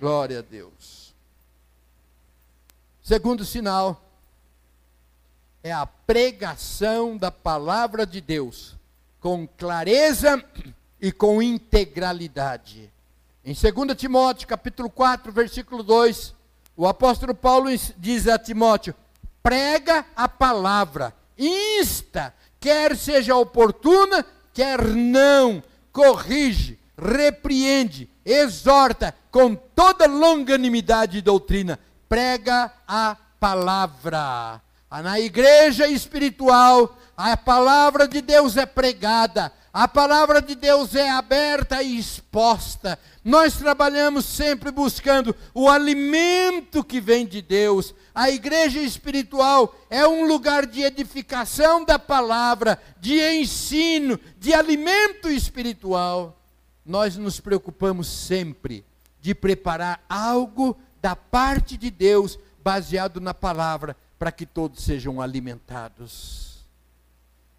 Glória 0.00 0.40
a 0.40 0.42
Deus. 0.42 1.14
Segundo 3.02 3.44
sinal 3.44 4.05
é 5.66 5.72
a 5.72 5.84
pregação 5.84 7.16
da 7.16 7.32
palavra 7.32 8.06
de 8.06 8.20
Deus 8.20 8.76
com 9.18 9.48
clareza 9.48 10.40
e 11.00 11.10
com 11.10 11.42
integralidade. 11.42 12.88
Em 13.44 13.52
2 13.52 13.98
Timóteo, 13.98 14.46
capítulo 14.46 14.88
4, 14.88 15.32
versículo 15.32 15.82
2, 15.82 16.32
o 16.76 16.86
apóstolo 16.86 17.34
Paulo 17.34 17.68
diz 17.96 18.28
a 18.28 18.38
Timóteo: 18.38 18.94
prega 19.42 20.06
a 20.14 20.28
palavra, 20.28 21.12
insta, 21.36 22.32
quer 22.60 22.96
seja 22.96 23.34
oportuna, 23.34 24.24
quer 24.54 24.80
não, 24.84 25.60
corrige, 25.92 26.78
repreende, 26.96 28.08
exorta 28.24 29.12
com 29.32 29.56
toda 29.56 30.06
longanimidade 30.06 31.18
e 31.18 31.22
doutrina, 31.22 31.76
prega 32.08 32.72
a 32.86 33.16
palavra. 33.40 34.64
Ah, 34.90 35.02
na 35.02 35.18
igreja 35.18 35.88
espiritual, 35.88 36.96
a 37.16 37.36
palavra 37.36 38.06
de 38.06 38.20
Deus 38.20 38.56
é 38.56 38.64
pregada, 38.64 39.52
a 39.72 39.88
palavra 39.88 40.40
de 40.40 40.54
Deus 40.54 40.94
é 40.94 41.10
aberta 41.10 41.82
e 41.82 41.98
exposta. 41.98 42.98
Nós 43.24 43.56
trabalhamos 43.56 44.24
sempre 44.24 44.70
buscando 44.70 45.34
o 45.52 45.68
alimento 45.68 46.84
que 46.84 47.00
vem 47.00 47.26
de 47.26 47.42
Deus. 47.42 47.94
A 48.14 48.30
igreja 48.30 48.80
espiritual 48.80 49.74
é 49.90 50.06
um 50.06 50.26
lugar 50.26 50.66
de 50.66 50.82
edificação 50.82 51.84
da 51.84 51.98
palavra, 51.98 52.80
de 53.00 53.20
ensino, 53.20 54.18
de 54.38 54.54
alimento 54.54 55.28
espiritual 55.28 56.36
nós 56.86 57.16
nos 57.16 57.40
preocupamos 57.40 58.06
sempre 58.06 58.84
de 59.20 59.34
preparar 59.34 60.04
algo 60.08 60.78
da 61.02 61.16
parte 61.16 61.76
de 61.76 61.90
Deus 61.90 62.38
baseado 62.62 63.20
na 63.20 63.34
palavra 63.34 63.96
para 64.18 64.32
que 64.32 64.46
todos 64.46 64.82
sejam 64.82 65.20
alimentados. 65.20 66.64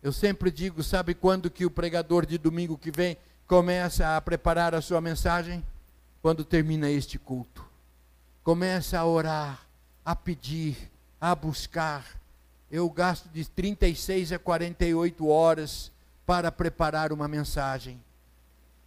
Eu 0.02 0.12
sempre 0.12 0.52
digo, 0.52 0.84
sabe 0.84 1.14
quando 1.14 1.50
que 1.50 1.66
o 1.66 1.72
pregador 1.72 2.26
de 2.26 2.38
domingo 2.38 2.78
que 2.78 2.92
vem 2.92 3.18
começa 3.48 4.16
a 4.16 4.22
preparar 4.22 4.76
a 4.76 4.82
sua 4.82 5.02
mensagem? 5.02 5.64
Quando 6.22 6.44
termina 6.44 6.90
este 6.90 7.18
culto. 7.18 7.66
Começa 8.44 9.00
a 9.00 9.06
orar, 9.06 9.66
a 10.06 10.16
pedir, 10.16 10.90
a 11.20 11.36
buscar. 11.36 12.06
Eu 12.72 12.90
gasto 12.90 13.30
de 13.30 13.46
36 13.46 14.32
a 14.34 14.40
48 14.40 15.28
horas 15.28 15.92
para 16.26 16.52
preparar 16.52 17.14
uma 17.14 17.28
mensagem. 17.28 18.02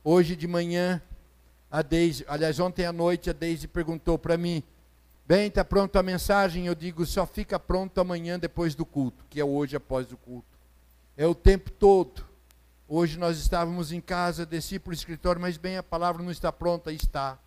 Hoje 0.04 0.36
de 0.36 0.46
manhã, 0.46 1.00
a 1.70 1.82
Deise, 1.82 2.24
aliás, 2.28 2.58
ontem 2.58 2.84
à 2.84 2.92
noite, 2.92 3.30
a 3.30 3.32
Deise 3.32 3.68
perguntou 3.68 4.18
para 4.18 4.36
mim: 4.36 4.62
Bem, 5.30 5.46
está 5.46 5.64
pronta 5.64 6.00
a 6.00 6.02
mensagem? 6.02 6.66
Eu 6.66 6.74
digo: 6.74 7.06
só 7.06 7.24
fica 7.24 7.56
pronto 7.56 8.00
amanhã 8.00 8.36
depois 8.36 8.74
do 8.74 8.84
culto, 8.84 9.24
que 9.30 9.38
é 9.38 9.44
hoje 9.44 9.76
após 9.76 10.10
o 10.10 10.16
culto. 10.16 10.58
É 11.16 11.24
o 11.24 11.36
tempo 11.36 11.70
todo. 11.70 12.24
Hoje 12.88 13.16
nós 13.16 13.38
estávamos 13.38 13.92
em 13.92 14.00
casa, 14.00 14.44
desci 14.44 14.76
para 14.76 14.90
o 14.90 14.92
escritório, 14.92 15.40
mas 15.40 15.56
bem, 15.56 15.76
a 15.76 15.84
palavra 15.84 16.20
não 16.20 16.32
está 16.32 16.50
pronta, 16.50 16.92
está. 16.92 17.38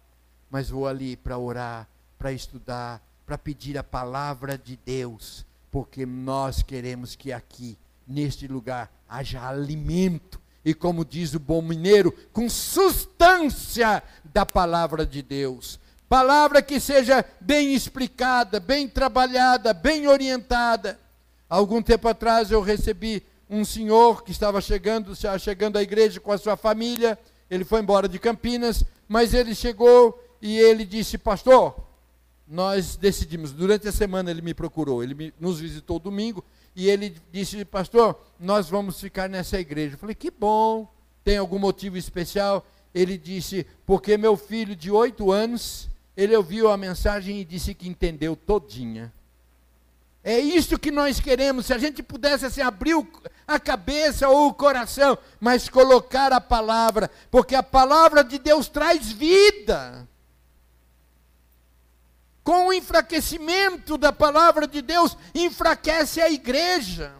Mas 0.49 0.69
vou 0.69 0.87
ali 0.87 1.17
para 1.17 1.37
orar, 1.37 1.85
para 2.17 2.31
estudar, 2.31 3.05
para 3.25 3.37
pedir 3.37 3.77
a 3.77 3.83
palavra 3.83 4.57
de 4.57 4.77
Deus, 4.77 5.45
porque 5.69 6.05
nós 6.05 6.63
queremos 6.63 7.17
que 7.17 7.33
aqui, 7.33 7.77
neste 8.07 8.47
lugar, 8.47 8.89
haja 9.09 9.45
alimento 9.45 10.39
e, 10.63 10.73
como 10.73 11.03
diz 11.03 11.33
o 11.33 11.39
bom 11.39 11.61
mineiro, 11.61 12.13
com 12.31 12.49
substância 12.49 14.01
da 14.23 14.45
palavra 14.45 15.05
de 15.05 15.21
Deus. 15.21 15.82
Palavra 16.13 16.61
que 16.61 16.79
seja 16.79 17.25
bem 17.41 17.73
explicada, 17.73 18.59
bem 18.59 18.87
trabalhada, 18.87 19.73
bem 19.73 20.07
orientada. 20.07 20.99
Algum 21.49 21.81
tempo 21.81 22.07
atrás 22.07 22.51
eu 22.51 22.61
recebi 22.61 23.23
um 23.49 23.65
senhor 23.65 24.23
que 24.23 24.29
estava 24.29 24.61
chegando, 24.61 25.11
chegando 25.39 25.79
à 25.79 25.81
igreja 25.81 26.19
com 26.19 26.31
a 26.31 26.37
sua 26.37 26.55
família. 26.55 27.17
Ele 27.49 27.65
foi 27.65 27.81
embora 27.81 28.07
de 28.07 28.19
Campinas, 28.19 28.83
mas 29.07 29.33
ele 29.33 29.55
chegou 29.55 30.23
e 30.39 30.55
ele 30.59 30.85
disse: 30.85 31.17
Pastor, 31.17 31.75
nós 32.47 32.95
decidimos. 32.95 33.51
Durante 33.51 33.87
a 33.87 33.91
semana 33.91 34.29
ele 34.29 34.43
me 34.43 34.53
procurou, 34.53 35.01
ele 35.01 35.15
me, 35.15 35.33
nos 35.39 35.59
visitou 35.59 35.97
domingo 35.97 36.45
e 36.75 36.91
ele 36.91 37.15
disse, 37.31 37.65
pastor, 37.65 38.21
nós 38.39 38.69
vamos 38.69 39.01
ficar 39.01 39.27
nessa 39.27 39.59
igreja. 39.59 39.95
Eu 39.95 39.99
falei, 39.99 40.13
que 40.13 40.29
bom, 40.29 40.87
tem 41.23 41.37
algum 41.37 41.57
motivo 41.57 41.97
especial? 41.97 42.63
Ele 42.93 43.17
disse, 43.17 43.65
porque 43.83 44.15
meu 44.15 44.37
filho 44.37 44.75
de 44.75 44.91
oito 44.91 45.31
anos, 45.31 45.91
ele 46.15 46.35
ouviu 46.35 46.69
a 46.69 46.77
mensagem 46.77 47.39
e 47.39 47.45
disse 47.45 47.73
que 47.73 47.87
entendeu 47.87 48.35
todinha. 48.35 49.13
É 50.23 50.39
isso 50.39 50.79
que 50.79 50.89
nós 50.89 51.19
queremos, 51.19 51.65
se 51.65 51.73
a 51.73 51.77
gente 51.77 52.01
pudesse 52.01 52.45
assim, 52.45 52.61
abrir 52.61 52.95
a 53.45 53.59
cabeça 53.59 54.29
ou 54.29 54.47
o 54.47 54.53
coração, 54.53 55.17
mas 55.39 55.67
colocar 55.67 56.31
a 56.31 56.39
palavra, 56.39 57.11
porque 57.29 57.55
a 57.55 57.63
palavra 57.63 58.23
de 58.23 58.39
Deus 58.39 58.69
traz 58.69 59.11
vida 59.11 60.07
com 62.43 62.67
o 62.67 62.73
enfraquecimento 62.73 63.97
da 63.97 64.11
palavra 64.11 64.67
de 64.67 64.81
Deus, 64.81 65.17
enfraquece 65.33 66.21
a 66.21 66.29
igreja. 66.29 67.13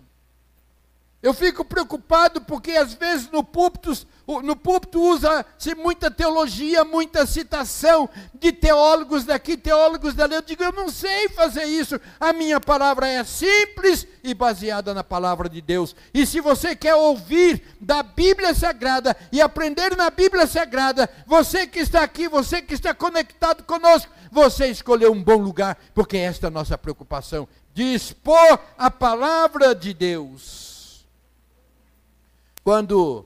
Eu 1.22 1.34
fico 1.34 1.64
preocupado 1.64 2.42
porque 2.42 2.72
às 2.72 2.94
vezes 2.94 3.32
no 3.32 3.44
púlpito, 3.44 3.94
no 4.26 4.56
púlpito 4.56 5.02
usa-se 5.02 5.76
muita 5.76 6.10
teologia, 6.10 6.84
muita 6.84 7.26
citação 7.26 8.10
de 8.34 8.52
teólogos 8.52 9.26
daqui, 9.26 9.58
teólogos 9.58 10.14
dali. 10.14 10.36
Eu 10.36 10.42
digo, 10.42 10.64
eu 10.64 10.72
não 10.72 10.90
sei 10.90 11.28
fazer 11.30 11.66
isso. 11.66 12.00
A 12.20 12.32
minha 12.32 12.60
palavra 12.60 13.08
é 13.08 13.24
simples 13.24 14.08
e 14.24 14.34
baseada 14.34 14.94
na 14.94 15.04
palavra 15.04 15.50
de 15.50 15.62
Deus. 15.62 15.96
E 16.14 16.26
se 16.26 16.40
você 16.40 16.76
quer 16.76 16.96
ouvir 16.96 17.62
da 17.82 18.02
Bíblia 18.02 18.54
Sagrada 18.54 19.16
e 19.32 19.42
aprender 19.42 19.96
na 19.98 20.10
Bíblia 20.10 20.48
Sagrada, 20.48 21.10
você 21.28 21.68
que 21.68 21.80
está 21.80 22.04
aqui, 22.04 22.28
você 22.28 22.62
que 22.62 22.74
está 22.74 22.94
conectado 22.94 23.64
conosco, 23.64 24.12
você 24.32 24.68
escolheu 24.68 25.12
um 25.12 25.22
bom 25.22 25.38
lugar, 25.38 25.78
porque 25.94 26.18
esta 26.18 26.48
é 26.48 26.50
a 26.50 26.52
nossa 26.52 26.78
preocupação. 26.78 27.48
De 27.74 27.84
expor 27.94 28.60
a 28.78 28.90
palavra 28.90 29.76
de 29.76 29.94
Deus 29.94 30.74
quando, 32.64 33.26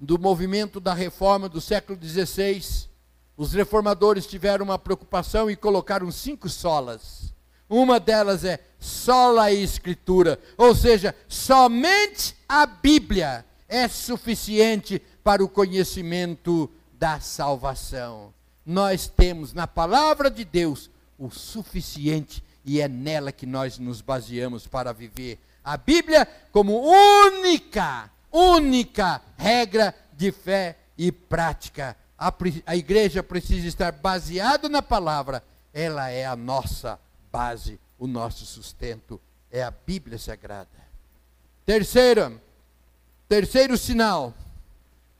do 0.00 0.18
movimento 0.18 0.80
da 0.80 0.94
reforma 0.94 1.48
do 1.48 1.60
século 1.60 1.98
XVI, 2.02 2.88
os 3.36 3.52
reformadores 3.52 4.26
tiveram 4.26 4.64
uma 4.64 4.78
preocupação 4.78 5.50
e 5.50 5.56
colocaram 5.56 6.10
cinco 6.10 6.48
solas. 6.48 7.34
Uma 7.68 8.00
delas 8.00 8.44
é 8.44 8.58
sola 8.78 9.52
Escritura, 9.52 10.40
ou 10.56 10.74
seja, 10.74 11.14
somente 11.28 12.34
a 12.48 12.66
Bíblia 12.66 13.44
é 13.68 13.86
suficiente 13.86 15.00
para 15.22 15.44
o 15.44 15.48
conhecimento 15.48 16.68
da 16.94 17.20
salvação. 17.20 18.34
Nós 18.66 19.06
temos 19.06 19.52
na 19.52 19.66
palavra 19.66 20.30
de 20.30 20.44
Deus 20.44 20.90
o 21.18 21.30
suficiente 21.30 22.42
e 22.64 22.80
é 22.80 22.88
nela 22.88 23.30
que 23.30 23.46
nós 23.46 23.78
nos 23.78 24.00
baseamos 24.00 24.66
para 24.66 24.92
viver. 24.92 25.38
A 25.62 25.76
Bíblia 25.76 26.26
como 26.50 26.82
única, 26.82 28.10
única 28.30 29.20
regra 29.36 29.94
de 30.12 30.30
fé 30.30 30.78
e 30.96 31.10
prática. 31.10 31.96
A, 32.18 32.32
a 32.66 32.76
igreja 32.76 33.22
precisa 33.22 33.66
estar 33.66 33.92
baseada 33.92 34.68
na 34.68 34.82
palavra, 34.82 35.42
ela 35.72 36.10
é 36.10 36.26
a 36.26 36.36
nossa 36.36 37.00
base, 37.32 37.80
o 37.98 38.06
nosso 38.06 38.44
sustento, 38.44 39.20
é 39.50 39.62
a 39.62 39.70
Bíblia 39.70 40.18
Sagrada. 40.18 40.68
Terceiro, 41.64 42.40
terceiro 43.28 43.78
sinal, 43.78 44.34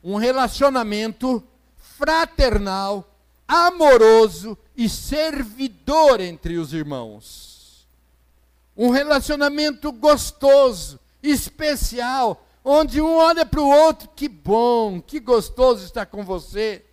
um 0.03 0.17
relacionamento 0.17 1.43
fraternal, 1.77 3.09
amoroso 3.47 4.57
e 4.77 4.89
servidor 4.89 6.21
entre 6.21 6.57
os 6.57 6.73
irmãos. 6.73 7.87
Um 8.77 8.91
relacionamento 8.91 9.93
gostoso, 9.93 10.99
especial, 11.23 12.47
onde 12.65 13.01
um 13.01 13.17
olha 13.17 13.45
para 13.45 13.61
o 13.61 13.69
outro, 13.69 14.09
que 14.15 14.29
bom, 14.29 15.01
que 15.01 15.21
gostoso 15.21 15.85
estar 15.85 16.07
com 16.07 16.25
você. 16.25 16.85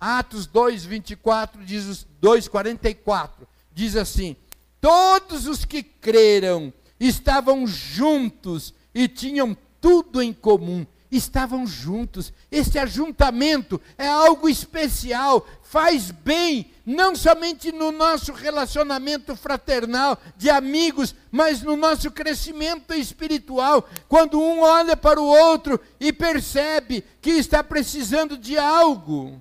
Atos 0.00 0.46
2, 0.46 0.84
24, 0.84 1.64
diz, 1.64 2.06
2, 2.20 2.48
44, 2.48 3.48
diz 3.72 3.96
assim: 3.96 4.36
Todos 4.80 5.46
os 5.46 5.64
que 5.64 5.82
creram 5.82 6.72
estavam 7.00 7.66
juntos 7.66 8.72
e 8.94 9.08
tinham 9.08 9.56
tudo 9.80 10.22
em 10.22 10.32
comum 10.32 10.86
estavam 11.10 11.66
juntos. 11.66 12.32
Este 12.50 12.78
ajuntamento 12.78 13.80
é 13.96 14.06
algo 14.06 14.48
especial, 14.48 15.46
faz 15.62 16.10
bem, 16.10 16.70
não 16.88 17.14
somente 17.14 17.70
no 17.70 17.92
nosso 17.92 18.32
relacionamento 18.32 19.36
fraternal 19.36 20.16
de 20.38 20.48
amigos, 20.48 21.14
mas 21.30 21.60
no 21.60 21.76
nosso 21.76 22.10
crescimento 22.10 22.94
espiritual. 22.94 23.86
Quando 24.08 24.40
um 24.40 24.62
olha 24.62 24.96
para 24.96 25.20
o 25.20 25.26
outro 25.26 25.78
e 26.00 26.14
percebe 26.14 27.04
que 27.20 27.32
está 27.32 27.62
precisando 27.62 28.38
de 28.38 28.56
algo. 28.56 29.38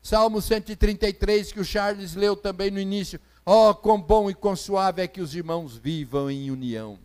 Salmo 0.00 0.40
133, 0.40 1.50
que 1.50 1.58
o 1.58 1.64
Charles 1.64 2.14
leu 2.14 2.36
também 2.36 2.70
no 2.70 2.78
início. 2.78 3.20
Oh, 3.44 3.74
quão 3.74 4.00
bom 4.00 4.30
e 4.30 4.34
quão 4.34 4.54
suave 4.54 5.02
é 5.02 5.08
que 5.08 5.20
os 5.20 5.34
irmãos 5.34 5.76
vivam 5.76 6.30
em 6.30 6.48
união. 6.48 6.96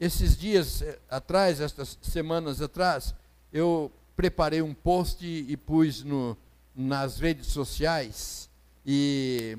Esses 0.00 0.34
dias 0.34 0.80
eh, 0.80 0.98
atrás, 1.10 1.60
estas 1.60 1.98
semanas 2.00 2.62
atrás, 2.62 3.14
eu 3.52 3.92
preparei 4.16 4.62
um 4.62 4.72
post 4.72 5.26
e, 5.26 5.56
pus 5.58 6.02
no, 6.02 6.34
nas 6.74 7.20
redes 7.20 7.48
sociais. 7.48 8.47
E 8.90 9.58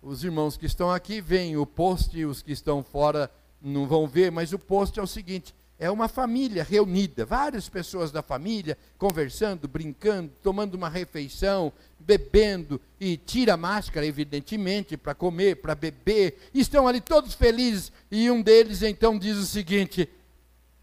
os 0.00 0.22
irmãos 0.22 0.56
que 0.56 0.66
estão 0.66 0.88
aqui 0.88 1.20
veem 1.20 1.56
o 1.56 1.66
post, 1.66 2.16
e 2.16 2.24
os 2.24 2.42
que 2.42 2.52
estão 2.52 2.80
fora 2.80 3.28
não 3.60 3.88
vão 3.88 4.06
ver, 4.06 4.30
mas 4.30 4.52
o 4.52 4.58
post 4.58 5.00
é 5.00 5.02
o 5.02 5.06
seguinte: 5.06 5.52
é 5.80 5.90
uma 5.90 6.06
família 6.06 6.62
reunida, 6.62 7.26
várias 7.26 7.68
pessoas 7.68 8.12
da 8.12 8.22
família 8.22 8.78
conversando, 8.96 9.66
brincando, 9.66 10.30
tomando 10.44 10.76
uma 10.76 10.88
refeição, 10.88 11.72
bebendo 11.98 12.80
e 13.00 13.16
tira 13.16 13.54
a 13.54 13.56
máscara, 13.56 14.06
evidentemente, 14.06 14.96
para 14.96 15.12
comer, 15.12 15.56
para 15.56 15.74
beber. 15.74 16.38
Estão 16.54 16.86
ali 16.86 17.00
todos 17.00 17.34
felizes 17.34 17.90
e 18.12 18.30
um 18.30 18.40
deles 18.40 18.80
então 18.84 19.18
diz 19.18 19.38
o 19.38 19.44
seguinte: 19.44 20.08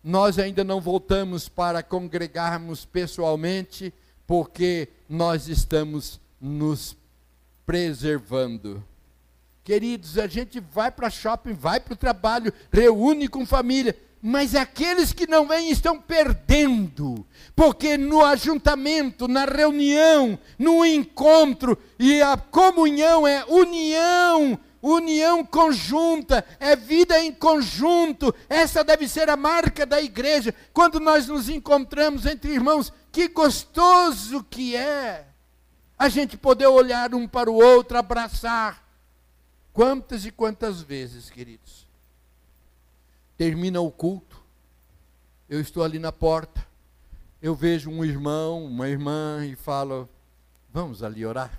Nós 0.03 0.37
ainda 0.37 0.65
não 0.65 0.81
voltamos 0.81 1.47
para 1.47 1.81
congregarmos 1.81 2.83
pessoalmente, 2.83 3.93
porque 4.27 4.89
nós 5.07 5.47
estamos 5.47 6.19
nos 6.41 6.98
preservando. 7.69 8.83
Queridos, 9.63 10.17
a 10.17 10.25
gente 10.25 10.59
vai 10.59 10.89
para 10.89 11.07
shopping, 11.07 11.53
vai 11.53 11.79
para 11.79 11.93
o 11.93 11.95
trabalho, 11.95 12.51
reúne 12.73 13.27
com 13.27 13.45
família, 13.45 13.95
mas 14.19 14.55
aqueles 14.55 15.13
que 15.13 15.27
não 15.27 15.47
vêm 15.47 15.69
estão 15.69 16.01
perdendo, 16.01 17.23
porque 17.55 17.95
no 17.95 18.25
ajuntamento, 18.25 19.27
na 19.27 19.45
reunião, 19.45 20.39
no 20.57 20.83
encontro, 20.83 21.77
e 21.99 22.19
a 22.23 22.35
comunhão 22.37 23.27
é 23.27 23.45
união, 23.45 24.59
união 24.81 25.45
conjunta, 25.45 26.43
é 26.59 26.75
vida 26.75 27.23
em 27.23 27.31
conjunto, 27.31 28.33
essa 28.49 28.83
deve 28.83 29.07
ser 29.07 29.29
a 29.29 29.37
marca 29.37 29.85
da 29.85 30.01
igreja. 30.01 30.55
Quando 30.73 30.99
nós 30.99 31.27
nos 31.27 31.47
encontramos 31.47 32.25
entre 32.25 32.51
irmãos, 32.51 32.91
que 33.11 33.27
gostoso 33.27 34.43
que 34.49 34.75
é 34.75 35.28
a 35.99 36.07
gente 36.07 36.37
poder 36.37 36.67
olhar 36.67 37.13
um 37.13 37.27
para 37.27 37.51
o 37.51 37.55
outro, 37.55 37.97
abraçar. 37.97 38.81
Quantas 39.73 40.25
e 40.25 40.31
quantas 40.31 40.81
vezes, 40.81 41.29
queridos, 41.29 41.85
termina 43.37 43.81
o 43.81 43.91
culto, 43.91 44.41
eu 45.49 45.59
estou 45.59 45.83
ali 45.83 45.99
na 45.99 46.11
porta, 46.11 46.65
eu 47.41 47.53
vejo 47.53 47.89
um 47.89 48.03
irmão, 48.03 48.65
uma 48.65 48.87
irmã 48.87 49.45
e 49.45 49.55
falo: 49.55 50.07
Vamos 50.71 51.03
ali 51.03 51.25
orar? 51.25 51.51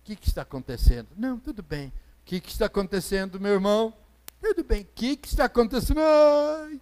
O 0.00 0.04
que, 0.04 0.14
que 0.14 0.28
está 0.28 0.42
acontecendo? 0.42 1.08
Não, 1.16 1.38
tudo 1.38 1.62
bem. 1.62 1.88
O 1.88 1.92
que, 2.24 2.40
que 2.40 2.50
está 2.50 2.66
acontecendo, 2.66 3.40
meu 3.40 3.52
irmão? 3.52 3.92
Tudo 4.40 4.62
bem. 4.62 4.82
O 4.82 4.88
que, 4.94 5.16
que 5.16 5.28
está 5.28 5.46
acontecendo? 5.46 6.00
Ai! 6.00 6.80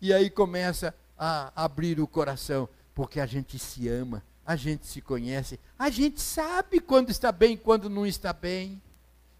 E 0.00 0.12
aí 0.12 0.28
começa 0.28 0.94
a 1.16 1.52
abrir 1.54 2.00
o 2.00 2.06
coração, 2.06 2.68
porque 2.94 3.20
a 3.20 3.26
gente 3.26 3.58
se 3.58 3.88
ama, 3.88 4.22
a 4.46 4.56
gente 4.56 4.86
se 4.86 5.00
conhece, 5.00 5.58
a 5.78 5.88
gente 5.90 6.20
sabe 6.20 6.80
quando 6.80 7.10
está 7.10 7.32
bem 7.32 7.54
e 7.54 7.58
quando 7.58 7.88
não 7.88 8.06
está 8.06 8.32
bem. 8.32 8.80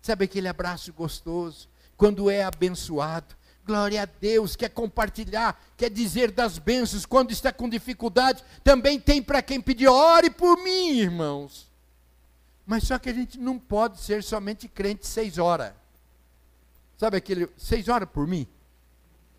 Sabe 0.00 0.24
aquele 0.24 0.48
abraço 0.48 0.92
gostoso? 0.92 1.68
Quando 1.96 2.30
é 2.30 2.42
abençoado, 2.42 3.34
Glória 3.66 4.02
a 4.02 4.04
Deus, 4.04 4.54
quer 4.54 4.68
compartilhar, 4.68 5.58
quer 5.74 5.88
dizer 5.88 6.30
das 6.30 6.58
bênçãos 6.58 7.06
quando 7.06 7.30
está 7.30 7.50
com 7.50 7.66
dificuldade. 7.66 8.44
Também 8.62 9.00
tem 9.00 9.22
para 9.22 9.40
quem 9.40 9.58
pedir, 9.58 9.88
ore 9.88 10.28
por 10.28 10.62
mim, 10.62 10.90
irmãos. 10.98 11.72
Mas 12.66 12.84
só 12.84 12.98
que 12.98 13.08
a 13.08 13.14
gente 13.14 13.38
não 13.38 13.58
pode 13.58 14.00
ser 14.00 14.22
somente 14.22 14.68
crente 14.68 15.06
seis 15.06 15.38
horas. 15.38 15.72
Sabe 16.98 17.16
aquele, 17.16 17.48
seis 17.56 17.88
horas 17.88 18.08
por 18.08 18.26
mim? 18.26 18.46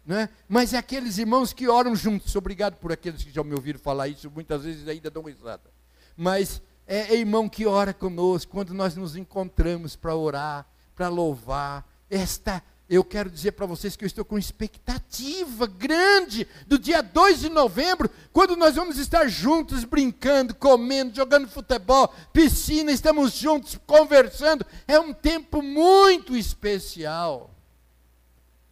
Né? 0.05 0.29
Mas 0.47 0.73
é 0.73 0.77
aqueles 0.77 1.17
irmãos 1.17 1.51
que 1.51 1.67
oram 1.67 1.95
juntos. 1.95 2.35
Obrigado 2.35 2.75
por 2.75 2.91
aqueles 2.91 3.23
que 3.23 3.31
já 3.31 3.43
me 3.43 3.53
ouviram 3.53 3.79
falar 3.79 4.07
isso, 4.07 4.29
muitas 4.29 4.63
vezes 4.63 4.87
ainda 4.87 5.09
dão 5.09 5.23
risada. 5.23 5.71
Mas 6.15 6.61
é, 6.85 7.13
é 7.13 7.15
irmão 7.15 7.49
que 7.49 7.65
ora 7.65 7.93
conosco, 7.93 8.51
quando 8.51 8.73
nós 8.73 8.95
nos 8.95 9.15
encontramos 9.15 9.95
para 9.95 10.15
orar, 10.15 10.67
para 10.95 11.09
louvar. 11.09 11.85
Esta 12.09 12.61
eu 12.87 13.03
quero 13.03 13.31
dizer 13.31 13.53
para 13.53 13.65
vocês 13.65 13.95
que 13.95 14.03
eu 14.03 14.07
estou 14.07 14.23
com 14.23 14.37
expectativa 14.37 15.65
grande 15.65 16.47
do 16.67 16.77
dia 16.77 17.01
2 17.01 17.39
de 17.39 17.49
novembro, 17.49 18.09
quando 18.31 18.55
nós 18.55 18.75
vamos 18.75 18.99
estar 18.99 19.27
juntos, 19.27 19.83
brincando, 19.83 20.53
comendo, 20.53 21.15
jogando 21.15 21.47
futebol, 21.47 22.13
piscina, 22.31 22.91
estamos 22.91 23.33
juntos, 23.33 23.79
conversando. 23.87 24.63
É 24.87 24.99
um 24.99 25.13
tempo 25.13 25.63
muito 25.63 26.37
especial. 26.37 27.54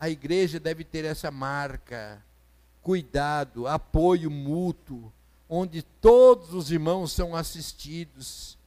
A 0.04 0.10
igreja 0.10 0.60
deve 0.60 0.84
ter 0.84 1.06
essa 1.06 1.32
marca, 1.32 2.22
cuidado, 2.82 3.70
apoio 3.70 4.30
mútuo, 4.30 5.10
onde 5.48 5.82
todos 5.82 6.54
os 6.54 6.70
irmãos 6.70 7.14
são 7.14 7.34
assistidos. 7.34 8.58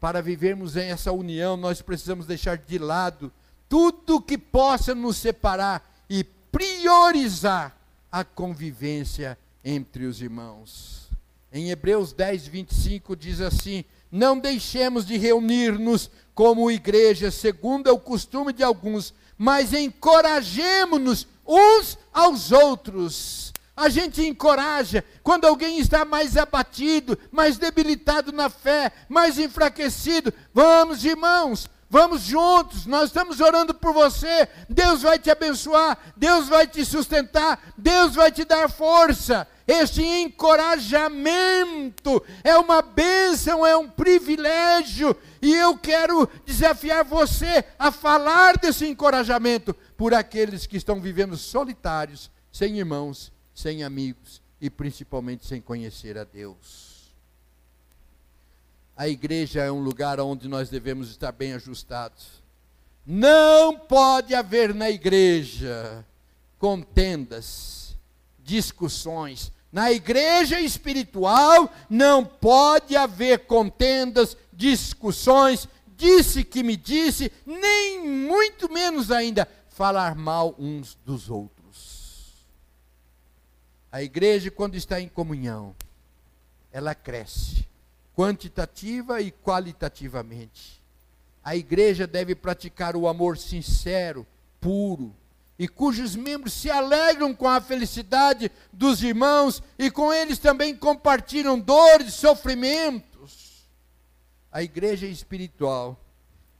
Para 0.00 0.22
vivermos 0.22 0.74
em 0.74 0.88
essa 0.88 1.12
união, 1.12 1.54
nós 1.54 1.82
precisamos 1.82 2.24
deixar 2.24 2.56
de 2.56 2.78
lado 2.78 3.30
tudo 3.68 4.22
que 4.22 4.38
possa 4.38 4.94
nos 4.94 5.18
separar 5.18 5.86
e 6.08 6.24
priorizar 6.24 7.76
a 8.10 8.24
convivência 8.24 9.36
entre 9.62 10.06
os 10.06 10.22
irmãos. 10.22 11.10
Em 11.52 11.68
Hebreus 11.68 12.14
10, 12.14 12.46
25 12.46 13.14
diz 13.14 13.42
assim: 13.42 13.84
Não 14.10 14.38
deixemos 14.38 15.04
de 15.04 15.18
reunir-nos 15.18 16.10
como 16.34 16.70
igreja, 16.70 17.30
segundo 17.30 17.86
é 17.86 17.92
o 17.92 17.98
costume 17.98 18.50
de 18.54 18.62
alguns, 18.62 19.12
mas 19.38 19.72
encorajemos-nos 19.72 21.26
uns 21.46 21.98
aos 22.12 22.52
outros. 22.52 23.52
A 23.76 23.90
gente 23.90 24.26
encoraja 24.26 25.04
quando 25.22 25.44
alguém 25.44 25.78
está 25.78 26.04
mais 26.04 26.36
abatido, 26.36 27.18
mais 27.30 27.58
debilitado 27.58 28.32
na 28.32 28.48
fé, 28.48 28.90
mais 29.08 29.38
enfraquecido. 29.38 30.32
Vamos, 30.54 31.04
irmãos, 31.04 31.68
Vamos 31.88 32.22
juntos, 32.22 32.84
nós 32.84 33.04
estamos 33.04 33.40
orando 33.40 33.72
por 33.72 33.92
você. 33.92 34.48
Deus 34.68 35.02
vai 35.02 35.20
te 35.20 35.30
abençoar, 35.30 35.96
Deus 36.16 36.48
vai 36.48 36.66
te 36.66 36.84
sustentar, 36.84 37.60
Deus 37.78 38.16
vai 38.16 38.32
te 38.32 38.44
dar 38.44 38.68
força. 38.68 39.46
Este 39.68 40.04
encorajamento 40.04 42.20
é 42.42 42.56
uma 42.56 42.82
bênção, 42.82 43.64
é 43.64 43.76
um 43.76 43.88
privilégio, 43.88 45.16
e 45.46 45.54
eu 45.54 45.78
quero 45.78 46.28
desafiar 46.44 47.04
você 47.04 47.64
a 47.78 47.92
falar 47.92 48.58
desse 48.58 48.84
encorajamento 48.84 49.72
por 49.96 50.12
aqueles 50.12 50.66
que 50.66 50.76
estão 50.76 51.00
vivendo 51.00 51.36
solitários, 51.36 52.32
sem 52.50 52.78
irmãos, 52.78 53.32
sem 53.54 53.84
amigos 53.84 54.42
e 54.60 54.68
principalmente 54.68 55.46
sem 55.46 55.60
conhecer 55.60 56.18
a 56.18 56.24
Deus. 56.24 57.14
a 58.96 59.06
igreja 59.06 59.62
é 59.62 59.70
um 59.70 59.80
lugar 59.80 60.18
onde 60.18 60.48
nós 60.48 60.68
devemos 60.68 61.10
estar 61.10 61.30
bem 61.30 61.52
ajustados. 61.52 62.42
Não 63.06 63.78
pode 63.78 64.34
haver 64.34 64.74
na 64.74 64.90
igreja 64.90 66.04
contendas, 66.58 67.96
discussões. 68.42 69.52
Na 69.72 69.92
igreja 69.92 70.60
espiritual 70.60 71.72
não 71.90 72.24
pode 72.24 72.96
haver 72.96 73.40
contendas, 73.46 74.36
discussões, 74.52 75.68
disse 75.96 76.44
que 76.44 76.62
me 76.62 76.76
disse, 76.76 77.30
nem 77.44 78.06
muito 78.06 78.72
menos 78.72 79.10
ainda 79.10 79.48
falar 79.68 80.14
mal 80.14 80.54
uns 80.58 80.96
dos 81.04 81.28
outros. 81.28 81.56
A 83.90 84.02
igreja, 84.02 84.50
quando 84.50 84.74
está 84.74 85.00
em 85.00 85.08
comunhão, 85.08 85.74
ela 86.72 86.94
cresce, 86.94 87.66
quantitativa 88.14 89.20
e 89.20 89.30
qualitativamente. 89.30 90.82
A 91.42 91.56
igreja 91.56 92.06
deve 92.06 92.34
praticar 92.34 92.96
o 92.96 93.06
amor 93.08 93.38
sincero, 93.38 94.26
puro, 94.60 95.14
e 95.58 95.66
cujos 95.66 96.14
membros 96.14 96.52
se 96.52 96.70
alegram 96.70 97.34
com 97.34 97.48
a 97.48 97.60
felicidade 97.60 98.50
dos 98.72 99.02
irmãos 99.02 99.62
e 99.78 99.90
com 99.90 100.12
eles 100.12 100.38
também 100.38 100.74
compartilham 100.74 101.58
dores, 101.58 102.14
sofrimentos. 102.14 103.66
A 104.52 104.62
igreja 104.62 105.06
espiritual 105.06 105.98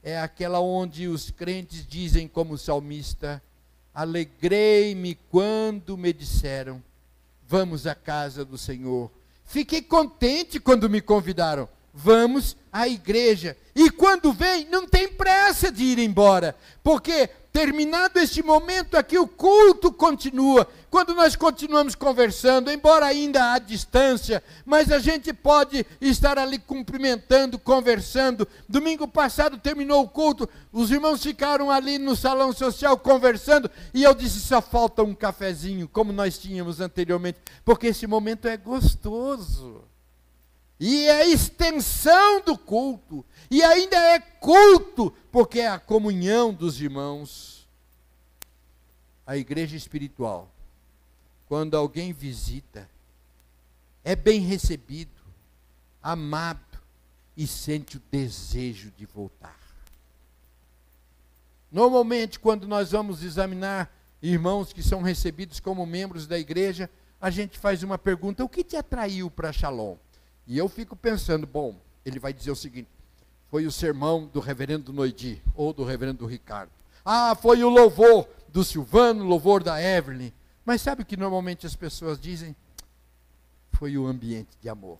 é 0.01 0.19
aquela 0.19 0.59
onde 0.59 1.07
os 1.07 1.29
crentes 1.29 1.85
dizem, 1.85 2.27
como 2.27 2.53
o 2.53 2.57
salmista: 2.57 3.41
Alegrei-me 3.93 5.15
quando 5.29 5.97
me 5.97 6.13
disseram, 6.13 6.83
vamos 7.47 7.87
à 7.87 7.95
casa 7.95 8.45
do 8.45 8.57
Senhor. 8.57 9.11
Fiquei 9.43 9.81
contente 9.81 10.59
quando 10.59 10.89
me 10.89 11.01
convidaram, 11.01 11.67
vamos 11.93 12.55
à 12.71 12.87
igreja. 12.87 13.57
E 13.75 13.89
quando 13.89 14.31
vem, 14.31 14.65
não 14.69 14.87
tem 14.87 15.07
pressa 15.07 15.71
de 15.71 15.83
ir 15.83 15.99
embora, 15.99 16.55
porque 16.83 17.29
terminado 17.57 18.19
este 18.19 18.43
momento 18.43 18.95
aqui, 18.95 19.17
o 19.17 19.27
culto 19.27 19.91
continua. 19.91 20.67
Quando 20.91 21.15
nós 21.15 21.35
continuamos 21.35 21.95
conversando, 21.95 22.69
embora 22.69 23.07
ainda 23.07 23.53
à 23.53 23.57
distância, 23.57 24.43
mas 24.63 24.91
a 24.91 24.99
gente 24.99 25.33
pode 25.33 25.83
estar 25.99 26.37
ali 26.37 26.59
cumprimentando, 26.59 27.57
conversando. 27.57 28.47
Domingo 28.69 29.07
passado 29.07 29.57
terminou 29.57 30.03
o 30.03 30.07
culto, 30.07 30.47
os 30.71 30.91
irmãos 30.91 31.23
ficaram 31.23 31.71
ali 31.71 31.97
no 31.97 32.15
salão 32.15 32.53
social 32.53 32.95
conversando, 32.95 33.71
e 33.91 34.03
eu 34.03 34.13
disse: 34.13 34.39
só 34.39 34.61
falta 34.61 35.01
um 35.01 35.15
cafezinho, 35.15 35.87
como 35.87 36.13
nós 36.13 36.37
tínhamos 36.37 36.79
anteriormente, 36.79 37.39
porque 37.65 37.87
esse 37.87 38.05
momento 38.05 38.47
é 38.47 38.55
gostoso. 38.55 39.83
E 40.79 41.07
é 41.07 41.27
extensão 41.27 42.41
do 42.41 42.57
culto. 42.57 43.25
E 43.49 43.63
ainda 43.63 43.97
é 43.97 44.19
culto, 44.19 45.11
porque 45.31 45.59
é 45.59 45.67
a 45.67 45.79
comunhão 45.79 46.53
dos 46.53 46.79
irmãos. 46.79 47.67
A 49.25 49.35
igreja 49.35 49.75
espiritual, 49.75 50.49
quando 51.47 51.75
alguém 51.75 52.13
visita, 52.13 52.89
é 54.03 54.15
bem 54.15 54.39
recebido, 54.39 55.21
amado 56.01 56.79
e 57.35 57.45
sente 57.45 57.97
o 57.97 58.01
desejo 58.09 58.91
de 58.91 59.05
voltar. 59.05 59.57
Normalmente, 61.69 62.39
quando 62.39 62.67
nós 62.67 62.91
vamos 62.91 63.21
examinar 63.21 63.91
irmãos 64.21 64.71
que 64.71 64.81
são 64.81 65.01
recebidos 65.01 65.59
como 65.59 65.85
membros 65.85 66.25
da 66.25 66.39
igreja, 66.39 66.89
a 67.19 67.29
gente 67.29 67.59
faz 67.59 67.83
uma 67.83 67.97
pergunta: 67.97 68.43
o 68.43 68.49
que 68.49 68.63
te 68.63 68.77
atraiu 68.77 69.29
para 69.29 69.51
Shalom? 69.51 69.97
E 70.47 70.57
eu 70.57 70.69
fico 70.69 70.95
pensando, 70.95 71.45
bom, 71.45 71.75
ele 72.05 72.19
vai 72.19 72.31
dizer 72.31 72.51
o 72.51 72.55
seguinte: 72.55 72.89
foi 73.49 73.65
o 73.65 73.71
sermão 73.71 74.27
do 74.27 74.39
reverendo 74.39 74.93
Noidi, 74.93 75.41
ou 75.53 75.73
do 75.73 75.83
reverendo 75.83 76.25
Ricardo. 76.25 76.71
Ah, 77.03 77.35
foi 77.35 77.63
o 77.63 77.69
louvor 77.69 78.27
do 78.49 78.63
Silvano, 78.63 79.25
louvor 79.25 79.61
da 79.61 79.81
Evelyn. 79.81 80.31
Mas 80.65 80.81
sabe 80.81 81.03
o 81.03 81.05
que 81.05 81.15
normalmente 81.15 81.65
as 81.65 81.75
pessoas 81.75 82.19
dizem? 82.19 82.55
Foi 83.71 83.97
o 83.97 84.07
ambiente 84.07 84.57
de 84.61 84.67
amor. 84.67 84.97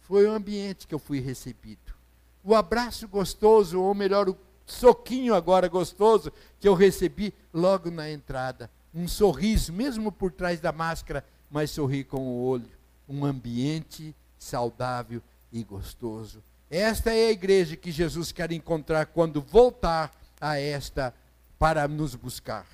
Foi 0.00 0.26
o 0.26 0.32
ambiente 0.32 0.86
que 0.86 0.94
eu 0.94 0.98
fui 0.98 1.20
recebido. 1.20 1.94
O 2.42 2.54
abraço 2.54 3.08
gostoso, 3.08 3.80
ou 3.80 3.94
melhor, 3.94 4.28
o 4.28 4.36
soquinho 4.66 5.34
agora 5.34 5.68
gostoso 5.68 6.32
que 6.60 6.68
eu 6.68 6.74
recebi 6.74 7.34
logo 7.52 7.90
na 7.90 8.10
entrada. 8.10 8.70
Um 8.94 9.08
sorriso, 9.08 9.72
mesmo 9.72 10.12
por 10.12 10.30
trás 10.30 10.60
da 10.60 10.72
máscara, 10.72 11.24
mas 11.50 11.70
sorri 11.70 12.04
com 12.04 12.20
o 12.20 12.44
olho. 12.44 12.68
Um 13.08 13.24
ambiente 13.24 14.14
saudável 14.44 15.22
e 15.52 15.62
gostoso. 15.62 16.42
Esta 16.70 17.10
é 17.10 17.28
a 17.28 17.32
igreja 17.32 17.76
que 17.76 17.90
Jesus 17.90 18.30
quer 18.30 18.52
encontrar 18.52 19.06
quando 19.06 19.40
voltar 19.40 20.12
a 20.40 20.58
esta 20.58 21.14
para 21.58 21.88
nos 21.88 22.14
buscar. 22.14 22.66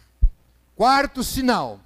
Quarto 0.75 1.23
sinal: 1.23 1.79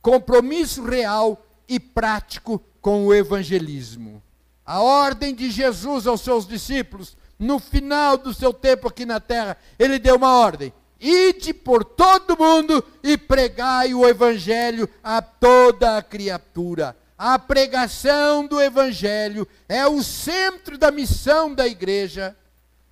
compromisso 0.00 0.84
real 0.84 1.44
e 1.68 1.80
prático 1.80 2.62
com 2.80 3.06
o 3.06 3.14
evangelismo. 3.14 4.22
A 4.64 4.80
ordem 4.80 5.34
de 5.34 5.50
Jesus 5.50 6.06
aos 6.06 6.20
seus 6.20 6.46
discípulos, 6.46 7.16
no 7.38 7.58
final 7.58 8.16
do 8.16 8.32
seu 8.32 8.52
tempo 8.52 8.88
aqui 8.88 9.04
na 9.04 9.18
terra, 9.18 9.56
ele 9.78 9.98
deu 9.98 10.16
uma 10.16 10.36
ordem: 10.36 10.72
ide 11.00 11.52
por 11.52 11.84
todo 11.84 12.38
mundo 12.38 12.84
e 13.02 13.16
pregai 13.16 13.94
o 13.94 14.06
evangelho 14.06 14.88
a 15.02 15.20
toda 15.20 15.96
a 15.96 16.02
criatura. 16.02 16.96
A 17.16 17.38
pregação 17.38 18.46
do 18.46 18.60
Evangelho 18.60 19.46
é 19.68 19.86
o 19.86 20.02
centro 20.02 20.76
da 20.76 20.90
missão 20.90 21.54
da 21.54 21.66
igreja. 21.66 22.36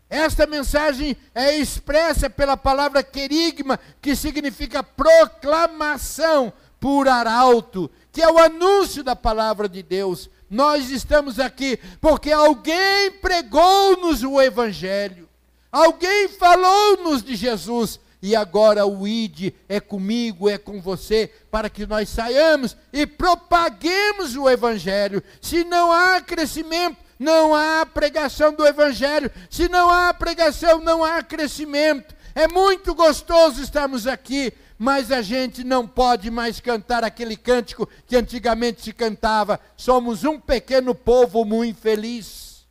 Esta 0.09 0.47
mensagem 0.47 1.17
é 1.35 1.57
expressa 1.57 2.29
pela 2.29 2.57
palavra 2.57 3.03
querigma, 3.03 3.79
que 4.03 4.17
significa 4.17 4.83
proclamação 4.83 6.53
por 6.81 7.07
arauto, 7.07 7.91
que 8.11 8.23
é 8.23 8.31
o 8.31 8.39
anúncio 8.39 9.05
da 9.05 9.15
palavra 9.15 9.69
de 9.69 9.83
Deus. 9.83 10.29
Nós 10.49 10.91
estamos 10.91 11.39
aqui 11.39 11.79
porque 12.01 12.33
alguém 12.33 13.13
pregou-nos 13.21 14.25
o 14.25 14.41
Evangelho, 14.41 15.29
alguém 15.71 16.27
falou-nos 16.29 17.23
de 17.23 17.37
Jesus, 17.37 18.01
e 18.23 18.37
agora 18.37 18.87
o 18.87 19.09
ID 19.09 19.53
é 19.69 19.81
comigo, 19.81 20.49
é 20.49 20.59
com 20.59 20.81
você, 20.81 21.33
para 21.51 21.71
que 21.71 21.87
nós 21.87 22.09
saiamos 22.09 22.77
e 22.93 23.07
propaguemos 23.07 24.37
o 24.37 24.49
Evangelho. 24.49 25.23
Se 25.41 25.65
não 25.65 25.91
há 25.91 26.21
crescimento, 26.21 26.99
não 27.19 27.55
há 27.55 27.85
pregação 27.87 28.53
do 28.53 28.67
Evangelho. 28.67 29.31
Se 29.49 29.69
não 29.69 29.91
há 29.91 30.13
pregação, 30.13 30.81
não 30.81 31.03
há 31.03 31.23
crescimento. 31.23 32.15
É 32.35 32.47
muito 32.47 32.95
gostoso 32.95 33.63
estarmos 33.63 34.07
aqui, 34.07 34.53
mas 34.79 35.11
a 35.11 35.23
gente 35.23 35.65
não 35.65 35.87
pode 35.87 36.31
mais 36.31 36.61
cantar 36.61 37.03
aquele 37.05 37.37
cântico 37.37 37.89
que 38.07 38.17
antigamente 38.17 38.83
se 38.83 38.93
cantava: 38.93 39.59
somos 39.77 40.25
um 40.25 40.39
pequeno 40.39 40.95
povo 40.95 41.45
muito 41.45 41.81
feliz. 41.81 42.67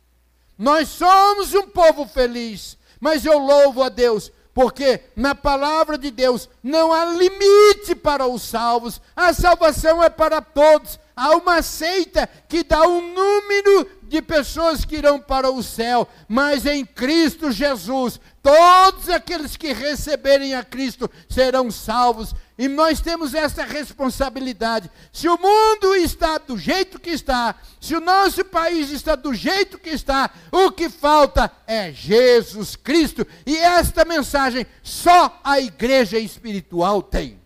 Nós 0.56 0.88
somos 0.88 1.54
um 1.54 1.66
povo 1.68 2.06
feliz, 2.06 2.76
mas 3.00 3.24
eu 3.24 3.38
louvo 3.38 3.82
a 3.82 3.88
Deus 3.88 4.30
porque 4.52 5.00
na 5.14 5.34
palavra 5.34 5.96
de 5.96 6.10
Deus 6.10 6.48
não 6.62 6.92
há 6.92 7.04
limite 7.06 7.94
para 7.94 8.26
os 8.26 8.42
salvos, 8.42 9.00
a 9.14 9.32
salvação 9.32 10.02
é 10.02 10.10
para 10.10 10.40
todos. 10.40 10.98
Há 11.14 11.36
uma 11.36 11.60
seita 11.60 12.28
que 12.48 12.64
dá 12.64 12.82
um 12.82 13.12
número 13.12 13.86
de 14.02 14.22
pessoas 14.22 14.84
que 14.84 14.96
irão 14.96 15.20
para 15.20 15.50
o 15.50 15.62
céu, 15.62 16.08
mas 16.26 16.66
em 16.66 16.84
Cristo 16.84 17.52
Jesus, 17.52 18.18
todos 18.42 19.08
aqueles 19.08 19.56
que 19.56 19.72
receberem 19.72 20.54
a 20.54 20.64
Cristo 20.64 21.10
serão 21.28 21.70
salvos. 21.70 22.34
E 22.60 22.68
nós 22.68 23.00
temos 23.00 23.32
essa 23.32 23.64
responsabilidade. 23.64 24.90
Se 25.10 25.26
o 25.26 25.38
mundo 25.38 25.94
está 25.96 26.36
do 26.36 26.58
jeito 26.58 27.00
que 27.00 27.08
está, 27.08 27.54
se 27.80 27.96
o 27.96 28.02
nosso 28.02 28.44
país 28.44 28.90
está 28.90 29.16
do 29.16 29.32
jeito 29.32 29.78
que 29.78 29.88
está, 29.88 30.30
o 30.52 30.70
que 30.70 30.90
falta 30.90 31.50
é 31.66 31.90
Jesus 31.90 32.76
Cristo. 32.76 33.26
E 33.46 33.56
esta 33.56 34.04
mensagem 34.04 34.66
só 34.82 35.40
a 35.42 35.58
igreja 35.58 36.18
espiritual 36.18 37.02
tem. 37.02 37.40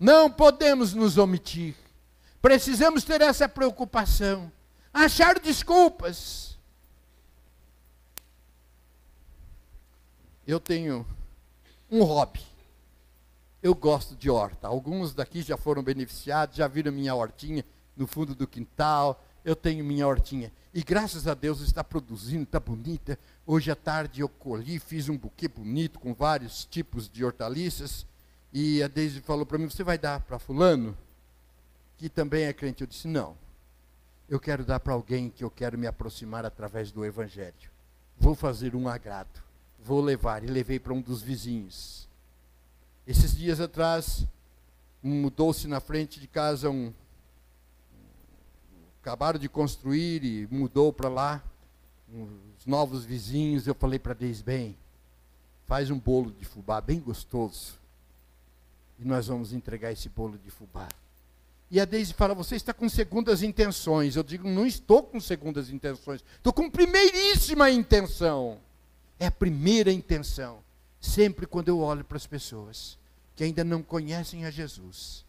Não 0.00 0.30
podemos 0.30 0.94
nos 0.94 1.18
omitir. 1.18 1.74
Precisamos 2.40 3.04
ter 3.04 3.20
essa 3.20 3.46
preocupação. 3.46 4.50
Achar 4.90 5.38
desculpas. 5.38 6.56
Eu 10.46 10.58
tenho 10.58 11.06
um 11.90 12.02
hobby 12.04 12.55
eu 13.62 13.74
gosto 13.74 14.14
de 14.14 14.30
horta. 14.30 14.68
Alguns 14.68 15.14
daqui 15.14 15.42
já 15.42 15.56
foram 15.56 15.82
beneficiados, 15.82 16.56
já 16.56 16.68
viram 16.68 16.92
minha 16.92 17.14
hortinha 17.14 17.64
no 17.96 18.06
fundo 18.06 18.34
do 18.34 18.46
quintal. 18.46 19.24
Eu 19.44 19.56
tenho 19.56 19.84
minha 19.84 20.06
hortinha. 20.06 20.52
E 20.74 20.82
graças 20.82 21.26
a 21.26 21.34
Deus 21.34 21.60
está 21.60 21.82
produzindo, 21.82 22.42
está 22.42 22.60
bonita. 22.60 23.18
Hoje 23.46 23.70
à 23.70 23.76
tarde 23.76 24.20
eu 24.20 24.28
colhi, 24.28 24.78
fiz 24.78 25.08
um 25.08 25.16
buquê 25.16 25.48
bonito 25.48 25.98
com 25.98 26.12
vários 26.12 26.64
tipos 26.64 27.08
de 27.08 27.24
hortaliças. 27.24 28.04
E 28.52 28.82
a 28.82 28.88
Deise 28.88 29.20
falou 29.20 29.46
para 29.46 29.58
mim: 29.58 29.68
Você 29.68 29.84
vai 29.84 29.98
dar 29.98 30.20
para 30.20 30.38
Fulano? 30.38 30.96
Que 31.96 32.08
também 32.08 32.44
é 32.44 32.52
crente. 32.52 32.82
Eu 32.82 32.86
disse: 32.86 33.08
Não. 33.08 33.36
eu 34.28 34.40
quero 34.40 34.64
dar 34.64 34.80
para 34.80 34.92
alguém 34.92 35.30
que 35.30 35.44
eu 35.44 35.50
quero 35.50 35.78
me 35.78 35.86
aproximar 35.86 36.44
através 36.44 36.90
do 36.90 37.04
Evangelho. 37.04 37.70
Vou 38.18 38.34
fazer 38.34 38.74
um 38.74 38.88
agrado. 38.88 39.42
Vou 39.78 40.00
levar. 40.00 40.42
E 40.42 40.46
levei 40.46 40.78
para 40.80 40.92
um 40.92 41.00
dos 41.00 41.22
vizinhos. 41.22 42.08
Esses 43.06 43.36
dias 43.36 43.60
atrás, 43.60 44.26
mudou-se 45.02 45.68
na 45.68 45.78
frente 45.78 46.18
de 46.18 46.26
casa 46.26 46.68
um. 46.68 46.92
Acabaram 49.00 49.38
de 49.38 49.48
construir 49.48 50.24
e 50.24 50.48
mudou 50.50 50.92
para 50.92 51.08
lá. 51.08 51.42
Os 52.12 52.66
novos 52.66 53.04
vizinhos. 53.04 53.66
Eu 53.66 53.74
falei 53.74 53.98
para 53.98 54.14
Deus: 54.14 54.42
bem, 54.42 54.76
faz 55.66 55.90
um 55.90 55.98
bolo 55.98 56.32
de 56.32 56.44
fubá 56.44 56.80
bem 56.80 56.98
gostoso. 56.98 57.74
E 58.98 59.04
nós 59.04 59.28
vamos 59.28 59.52
entregar 59.52 59.92
esse 59.92 60.08
bolo 60.08 60.36
de 60.38 60.50
fubá. 60.50 60.88
E 61.70 61.78
a 61.78 61.84
Deise 61.84 62.12
fala: 62.12 62.34
Você 62.34 62.56
está 62.56 62.74
com 62.74 62.88
segundas 62.88 63.42
intenções. 63.42 64.16
Eu 64.16 64.24
digo: 64.24 64.48
Não 64.48 64.66
estou 64.66 65.02
com 65.02 65.20
segundas 65.20 65.70
intenções. 65.70 66.24
Estou 66.36 66.52
com 66.52 66.68
primeiríssima 66.68 67.70
intenção. 67.70 68.58
É 69.18 69.26
a 69.26 69.30
primeira 69.30 69.92
intenção. 69.92 70.65
Sempre 71.06 71.46
quando 71.46 71.68
eu 71.68 71.78
olho 71.78 72.04
para 72.04 72.16
as 72.16 72.26
pessoas 72.26 72.98
que 73.36 73.44
ainda 73.44 73.62
não 73.62 73.82
conhecem 73.82 74.44
a 74.44 74.50
Jesus. 74.50 75.24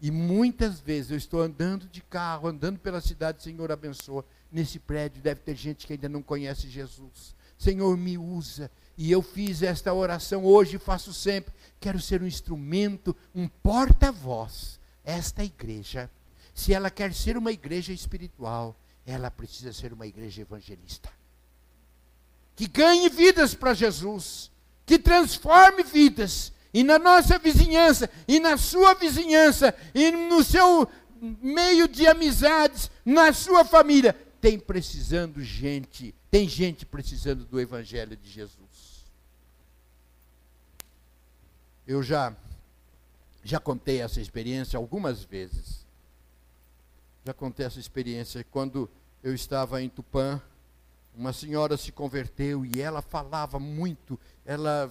E 0.00 0.10
muitas 0.10 0.80
vezes 0.80 1.10
eu 1.10 1.16
estou 1.16 1.40
andando 1.40 1.86
de 1.88 2.02
carro, 2.02 2.48
andando 2.48 2.78
pela 2.78 3.00
cidade, 3.00 3.42
Senhor 3.42 3.70
abençoa. 3.70 4.24
Nesse 4.50 4.78
prédio 4.78 5.22
deve 5.22 5.40
ter 5.40 5.54
gente 5.54 5.86
que 5.86 5.92
ainda 5.92 6.08
não 6.08 6.22
conhece 6.22 6.68
Jesus. 6.68 7.36
Senhor, 7.56 7.96
me 7.96 8.18
usa. 8.18 8.70
E 8.96 9.12
eu 9.12 9.22
fiz 9.22 9.62
esta 9.62 9.94
oração 9.94 10.44
hoje, 10.44 10.76
faço 10.76 11.14
sempre. 11.14 11.54
Quero 11.78 12.00
ser 12.00 12.20
um 12.20 12.26
instrumento, 12.26 13.14
um 13.34 13.46
porta-voz. 13.48 14.80
Esta 15.04 15.44
igreja, 15.44 16.10
se 16.52 16.74
ela 16.74 16.90
quer 16.90 17.14
ser 17.14 17.36
uma 17.36 17.52
igreja 17.52 17.92
espiritual, 17.92 18.76
ela 19.06 19.30
precisa 19.30 19.72
ser 19.72 19.92
uma 19.92 20.06
igreja 20.06 20.42
evangelista. 20.42 21.10
Que 22.56 22.66
ganhe 22.66 23.08
vidas 23.08 23.54
para 23.54 23.74
Jesus, 23.74 24.50
que 24.84 24.98
transforme 24.98 25.82
vidas, 25.84 26.52
e 26.72 26.82
na 26.82 26.98
nossa 26.98 27.38
vizinhança, 27.38 28.10
e 28.26 28.40
na 28.40 28.56
sua 28.56 28.94
vizinhança, 28.94 29.74
e 29.94 30.10
no 30.10 30.42
seu 30.42 30.90
meio 31.20 31.86
de 31.86 32.06
amizades, 32.06 32.90
na 33.04 33.32
sua 33.32 33.64
família, 33.64 34.14
tem 34.40 34.58
precisando 34.58 35.42
gente, 35.42 36.14
tem 36.30 36.48
gente 36.48 36.84
precisando 36.84 37.44
do 37.44 37.60
evangelho 37.60 38.16
de 38.16 38.30
Jesus. 38.30 39.04
Eu 41.86 42.02
já 42.02 42.34
já 43.46 43.60
contei 43.60 44.00
essa 44.00 44.20
experiência 44.20 44.76
algumas 44.76 45.22
vezes. 45.22 45.86
Já 47.24 47.32
contei 47.32 47.64
essa 47.64 47.78
experiência 47.78 48.44
quando 48.50 48.90
eu 49.22 49.32
estava 49.32 49.80
em 49.80 49.88
Tupã, 49.88 50.42
uma 51.16 51.32
senhora 51.32 51.76
se 51.76 51.90
converteu 51.90 52.64
e 52.64 52.80
ela 52.80 53.00
falava 53.00 53.58
muito, 53.58 54.18
ela 54.44 54.90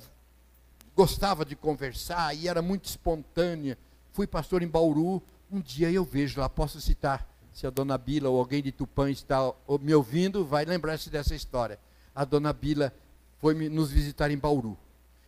gostava 0.95 1.45
de 1.45 1.55
conversar 1.55 2.35
e 2.35 2.47
era 2.47 2.61
muito 2.61 2.85
espontânea. 2.85 3.77
Fui 4.11 4.25
pastor 4.25 4.63
em 4.63 4.67
Bauru, 4.67 5.21
um 5.51 5.59
dia 5.61 5.91
eu 5.91 6.03
vejo 6.03 6.39
lá, 6.39 6.49
posso 6.49 6.81
citar, 6.81 7.29
se 7.53 7.67
a 7.67 7.69
dona 7.69 7.97
Bila 7.97 8.29
ou 8.29 8.39
alguém 8.39 8.63
de 8.63 8.71
Tupã 8.71 9.09
está 9.09 9.53
me 9.79 9.93
ouvindo, 9.93 10.43
vai 10.43 10.65
lembrar-se 10.65 11.09
dessa 11.09 11.35
história. 11.35 11.79
A 12.13 12.25
dona 12.25 12.51
Bila 12.51 12.91
foi 13.39 13.69
nos 13.69 13.91
visitar 13.91 14.31
em 14.31 14.37
Bauru. 14.37 14.77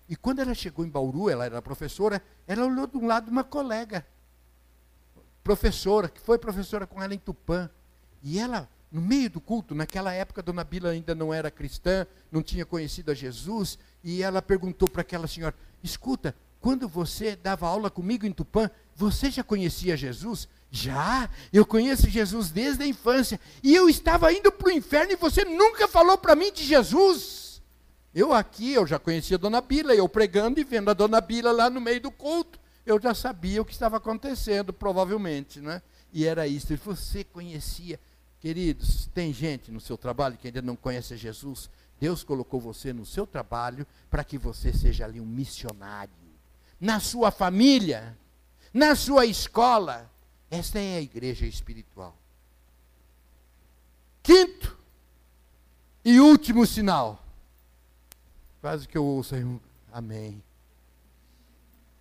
E 0.10 0.16
quando 0.16 0.40
ela 0.40 0.54
chegou 0.54 0.86
em 0.86 0.90
Bauru, 0.90 1.30
ela 1.30 1.46
era 1.46 1.62
professora, 1.62 2.22
ela 2.48 2.66
olhou 2.66 2.88
de 2.88 2.98
um 2.98 3.06
lado 3.06 3.30
uma 3.30 3.44
colega, 3.44 4.06
professora, 5.44 6.10
que 6.10 6.20
foi 6.20 6.38
professora 6.38 6.88
com 6.88 7.02
ela 7.04 7.14
em 7.14 7.20
Tupã. 7.20 7.70
E 8.24 8.40
ela, 8.40 8.70
no 8.92 9.02
meio 9.02 9.30
do 9.30 9.42
culto, 9.42 9.76
naquela 9.76 10.14
época, 10.14 10.42
Dona 10.42 10.64
Bila 10.64 10.90
ainda 10.90 11.14
não 11.14 11.34
era 11.34 11.52
cristã, 11.52 12.08
não 12.32 12.42
tinha 12.42 12.66
conhecido 12.66 13.12
a 13.12 13.14
Jesus, 13.14 13.78
e 14.04 14.24
ela 14.24 14.42
perguntou 14.42 14.90
para 14.90 15.02
aquela 15.02 15.28
senhora: 15.28 15.56
Escuta, 15.84 16.34
quando 16.60 16.88
você 16.88 17.36
dava 17.36 17.68
aula 17.68 17.90
comigo 17.90 18.26
em 18.26 18.32
Tupã, 18.32 18.70
você 18.96 19.30
já 19.30 19.44
conhecia 19.44 19.98
Jesus? 19.98 20.48
Já, 20.70 21.30
eu 21.54 21.66
conheço 21.66 22.10
Jesus 22.10 22.50
desde 22.50 22.84
a 22.84 22.88
infância. 22.88 23.40
E 23.64 23.74
eu 23.74 23.90
estava 23.90 24.34
indo 24.34 24.52
para 24.52 24.68
o 24.68 24.72
inferno 24.72 25.14
e 25.14 25.16
você 25.16 25.46
nunca 25.46 25.88
falou 25.88 26.18
para 26.18 26.36
mim 26.36 26.52
de 26.52 26.64
Jesus. 26.64 27.62
Eu 28.14 28.34
aqui, 28.34 28.74
eu 28.74 28.86
já 28.88 28.98
conhecia 28.98 29.38
a 29.38 29.40
dona 29.40 29.62
Bila, 29.62 29.94
eu 29.94 30.10
pregando 30.10 30.60
e 30.60 30.64
vendo 30.64 30.90
a 30.90 30.94
dona 30.94 31.22
Bila 31.22 31.52
lá 31.52 31.70
no 31.70 31.80
meio 31.80 32.02
do 32.02 32.12
culto, 32.12 32.60
eu 32.86 33.00
já 33.00 33.14
sabia 33.14 33.62
o 33.62 33.66
que 33.66 33.74
estava 33.74 33.98
acontecendo, 33.98 34.74
provavelmente, 34.74 35.62
né? 35.62 35.82
E 36.12 36.26
era 36.26 36.48
isso. 36.48 36.76
Você 36.84 37.24
conhecia, 37.24 38.00
queridos, 38.48 39.10
tem 39.14 39.34
gente 39.34 39.74
no 39.74 39.82
seu 39.82 39.98
trabalho 39.98 40.38
que 40.38 40.48
ainda 40.48 40.62
não 40.62 40.78
conhece 40.78 41.18
Jesus. 41.18 41.70
Deus 42.00 42.24
colocou 42.24 42.62
você 42.62 42.94
no 42.94 43.06
seu 43.06 43.28
trabalho 43.28 43.86
para 44.10 44.24
que 44.24 44.38
você 44.38 44.72
seja 44.72 45.04
ali 45.04 45.20
um 45.20 45.26
missionário. 45.26 46.14
Na 46.80 47.02
sua 47.02 47.30
família, 47.30 48.18
na 48.74 48.96
sua 48.96 49.26
escola. 49.26 50.10
Esta 50.50 50.80
é 50.80 50.96
a 50.96 51.02
igreja 51.02 51.46
espiritual. 51.46 52.16
Quinto 54.24 54.78
e 56.06 56.22
último 56.22 56.66
sinal 56.66 57.22
Quase 58.62 58.88
que 58.88 58.98
eu 58.98 59.04
ouço 59.04 59.36
aí 59.36 59.44
um 59.44 59.60
amém. 59.92 60.42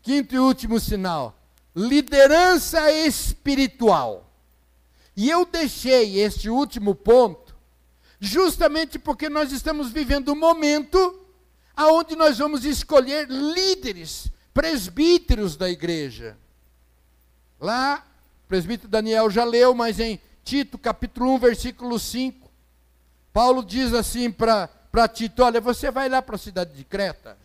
Quinto 0.01 0.33
e 0.33 0.39
último 0.39 0.79
sinal: 0.79 1.37
liderança 1.75 2.89
espiritual. 2.93 4.31
E 5.17 5.31
eu 5.31 5.47
deixei 5.47 6.21
este 6.21 6.51
último 6.51 6.95
ponto 6.95 7.57
justamente 8.21 8.99
porque 8.99 9.29
nós 9.29 9.53
estamos 9.53 9.91
vivendo 9.91 10.33
um 10.33 10.37
momento 10.37 11.21
aonde 11.75 12.17
nós 12.17 12.39
vamos 12.39 12.65
escolher 12.65 13.29
líderes, 13.29 14.29
presbíteros 14.53 15.57
da 15.57 15.69
igreja. 15.69 16.37
Lá, 17.61 18.07
o 18.45 18.49
presbítero 18.49 18.89
Daniel 18.89 19.31
já 19.31 19.45
leu, 19.45 19.75
mas 19.75 20.01
em 20.01 20.21
Tito, 20.45 20.79
capítulo 20.79 21.35
1, 21.35 21.39
versículo 21.39 21.99
5, 21.99 22.51
Paulo 23.33 23.65
diz 23.65 23.93
assim 23.93 24.31
para 24.31 24.69
Tito: 25.13 25.43
olha, 25.43 25.61
você 25.61 25.91
vai 25.91 26.09
lá 26.09 26.23
para 26.23 26.37
a 26.37 26.39
cidade 26.39 26.75
de 26.75 26.85
Creta 26.85 27.37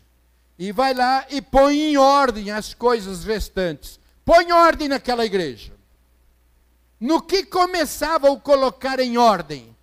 e 0.58 0.72
vai 0.72 0.94
lá 0.94 1.26
e 1.30 1.42
põe 1.42 1.80
em 1.80 1.98
ordem 1.98 2.52
as 2.52 2.74
coisas 2.74 3.24
restantes. 3.24 4.00
Põe 4.24 4.52
ordem 4.52 4.88
naquela 4.88 5.26
igreja. 5.26 5.71
No 7.02 7.20
que 7.20 7.44
começava 7.44 8.32
a 8.32 8.40
colocar 8.40 9.00
em 9.00 9.18
ordem? 9.18 9.76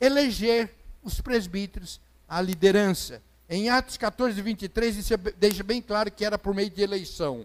Eleger 0.00 0.74
os 1.02 1.20
presbíteros, 1.20 2.00
a 2.26 2.40
liderança. 2.40 3.22
Em 3.46 3.68
Atos 3.68 3.98
14, 3.98 4.40
23, 4.40 4.96
isso 4.96 5.14
deixa 5.36 5.62
bem 5.62 5.82
claro 5.82 6.10
que 6.10 6.24
era 6.24 6.38
por 6.38 6.54
meio 6.54 6.70
de 6.70 6.80
eleição. 6.80 7.44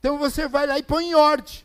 Então 0.00 0.18
você 0.18 0.48
vai 0.48 0.66
lá 0.66 0.76
e 0.76 0.82
põe 0.82 1.10
em 1.10 1.14
ordem. 1.14 1.64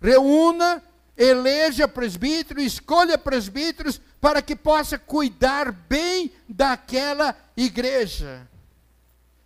Reúna, 0.00 0.82
eleja 1.18 1.86
presbítero, 1.86 2.62
escolha 2.62 3.18
presbíteros, 3.18 4.00
para 4.18 4.40
que 4.40 4.56
possa 4.56 4.98
cuidar 4.98 5.70
bem 5.70 6.32
daquela 6.48 7.36
igreja. 7.54 8.48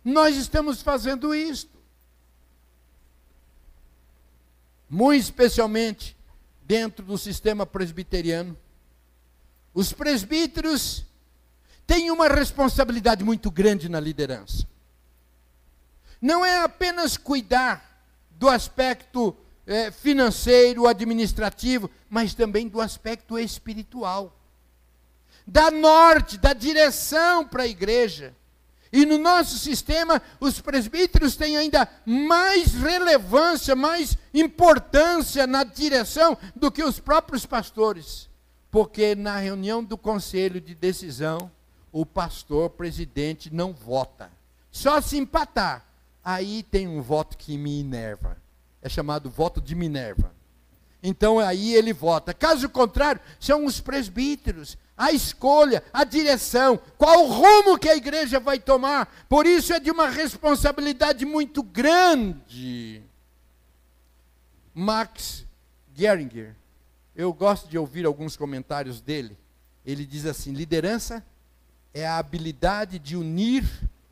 Nós 0.05 0.37
estamos 0.37 0.81
fazendo 0.81 1.35
isto. 1.35 1.77
Muito 4.89 5.23
especialmente 5.23 6.16
dentro 6.67 7.05
do 7.05 7.17
sistema 7.17 7.65
presbiteriano. 7.65 8.55
Os 9.73 9.93
presbíteros 9.93 11.05
têm 11.87 12.11
uma 12.11 12.27
responsabilidade 12.27 13.23
muito 13.23 13.49
grande 13.49 13.87
na 13.87 13.99
liderança. 13.99 14.67
Não 16.21 16.45
é 16.45 16.63
apenas 16.63 17.15
cuidar 17.15 18.03
do 18.31 18.49
aspecto 18.49 19.35
eh, 19.65 19.89
financeiro, 19.91 20.85
administrativo, 20.85 21.89
mas 22.09 22.33
também 22.33 22.67
do 22.67 22.81
aspecto 22.81 23.39
espiritual 23.39 24.37
dá 25.47 25.71
norte, 25.71 26.37
dá 26.37 26.51
direção 26.51 27.47
para 27.47 27.63
a 27.63 27.67
igreja. 27.67 28.35
E 28.91 29.05
no 29.05 29.17
nosso 29.17 29.57
sistema, 29.57 30.21
os 30.39 30.61
presbíteros 30.61 31.35
têm 31.35 31.57
ainda 31.57 31.87
mais 32.05 32.73
relevância, 32.73 33.75
mais 33.75 34.17
importância 34.33 35.45
na 35.45 35.63
direção 35.63 36.37
do 36.55 36.71
que 36.71 36.83
os 36.83 36.99
próprios 36.99 37.45
pastores. 37.45 38.29
Porque 38.71 39.15
na 39.15 39.37
reunião 39.37 39.83
do 39.83 39.97
conselho 39.97 40.61
de 40.61 40.75
decisão, 40.75 41.51
o 41.91 42.05
pastor 42.05 42.69
presidente 42.69 43.53
não 43.53 43.73
vota. 43.73 44.31
Só 44.71 45.01
se 45.01 45.17
empatar. 45.17 45.85
Aí 46.23 46.63
tem 46.63 46.87
um 46.87 47.01
voto 47.01 47.37
que 47.37 47.57
me 47.57 47.79
enerva. 47.79 48.37
É 48.81 48.89
chamado 48.89 49.29
voto 49.29 49.59
de 49.61 49.73
Minerva. 49.73 50.36
Então 51.01 51.39
aí 51.39 51.73
ele 51.73 51.93
vota. 51.93 52.33
Caso 52.33 52.69
contrário, 52.69 53.21
são 53.39 53.65
os 53.65 53.79
presbíteros 53.79 54.77
a 54.97 55.11
escolha, 55.11 55.83
a 55.93 56.03
direção, 56.03 56.79
qual 56.97 57.25
o 57.25 57.31
rumo 57.31 57.77
que 57.77 57.87
a 57.87 57.95
igreja 57.95 58.39
vai 58.39 58.57
tomar. 58.57 59.25
Por 59.29 59.45
isso 59.45 59.71
é 59.71 59.79
de 59.79 59.91
uma 59.91 60.09
responsabilidade 60.09 61.23
muito 61.23 61.61
grande. 61.61 63.03
Max 64.73 65.45
Geringer, 65.95 66.55
eu 67.15 67.31
gosto 67.31 67.69
de 67.69 67.77
ouvir 67.77 68.05
alguns 68.05 68.35
comentários 68.35 68.99
dele. 68.99 69.37
Ele 69.85 70.03
diz 70.03 70.25
assim: 70.25 70.51
liderança 70.51 71.23
é 71.93 72.07
a 72.07 72.17
habilidade 72.17 72.97
de 72.97 73.15
unir, 73.15 73.65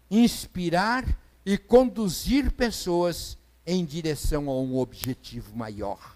inspirar 0.09 1.03
e 1.43 1.57
conduzir 1.57 2.51
pessoas 2.51 3.37
em 3.65 3.83
direção 3.83 4.49
a 4.49 4.53
um 4.53 4.77
objetivo 4.77 5.55
maior. 5.55 6.14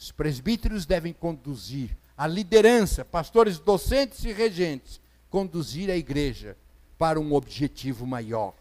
Os 0.00 0.10
presbíteros 0.10 0.86
devem 0.86 1.12
conduzir 1.12 1.94
a 2.16 2.26
liderança, 2.26 3.04
pastores, 3.04 3.58
docentes 3.58 4.24
e 4.24 4.32
regentes, 4.32 4.98
conduzir 5.28 5.90
a 5.90 5.96
igreja 5.96 6.56
para 6.96 7.20
um 7.20 7.34
objetivo 7.34 8.06
maior. 8.06 8.54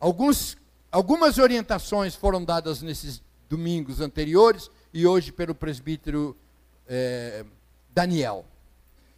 Alguns, 0.00 0.56
algumas 0.90 1.36
orientações 1.36 2.14
foram 2.14 2.42
dadas 2.42 2.80
nesses 2.80 3.22
domingos 3.50 4.00
anteriores 4.00 4.70
e 4.92 5.06
hoje 5.06 5.30
pelo 5.30 5.54
presbítero 5.54 6.34
é, 6.88 7.44
Daniel. 7.90 8.46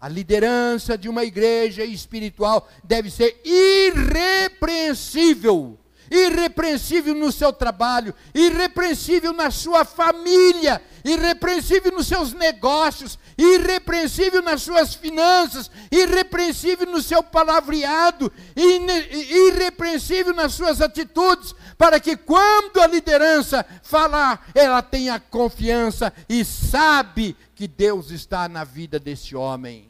A 0.00 0.08
liderança 0.08 0.98
de 0.98 1.08
uma 1.08 1.24
igreja 1.24 1.84
espiritual 1.84 2.68
deve 2.84 3.10
ser 3.10 3.40
irrepreensível. 3.44 5.78
Irrepreensível 6.10 7.14
no 7.14 7.30
seu 7.30 7.52
trabalho, 7.52 8.14
irrepreensível 8.34 9.32
na 9.32 9.50
sua 9.50 9.84
família, 9.84 10.80
irrepreensível 11.04 11.92
nos 11.92 12.06
seus 12.06 12.32
negócios, 12.32 13.18
irrepreensível 13.36 14.42
nas 14.42 14.62
suas 14.62 14.94
finanças, 14.94 15.70
irrepreensível 15.90 16.86
no 16.86 17.02
seu 17.02 17.22
palavreado, 17.22 18.32
irrepreensível 18.56 20.34
nas 20.34 20.54
suas 20.54 20.80
atitudes, 20.80 21.54
para 21.76 22.00
que 22.00 22.16
quando 22.16 22.80
a 22.80 22.86
liderança 22.86 23.64
falar, 23.82 24.50
ela 24.54 24.82
tenha 24.82 25.20
confiança 25.20 26.12
e 26.28 26.44
sabe 26.44 27.36
que 27.54 27.68
Deus 27.68 28.10
está 28.10 28.48
na 28.48 28.64
vida 28.64 28.98
desse 28.98 29.36
homem. 29.36 29.88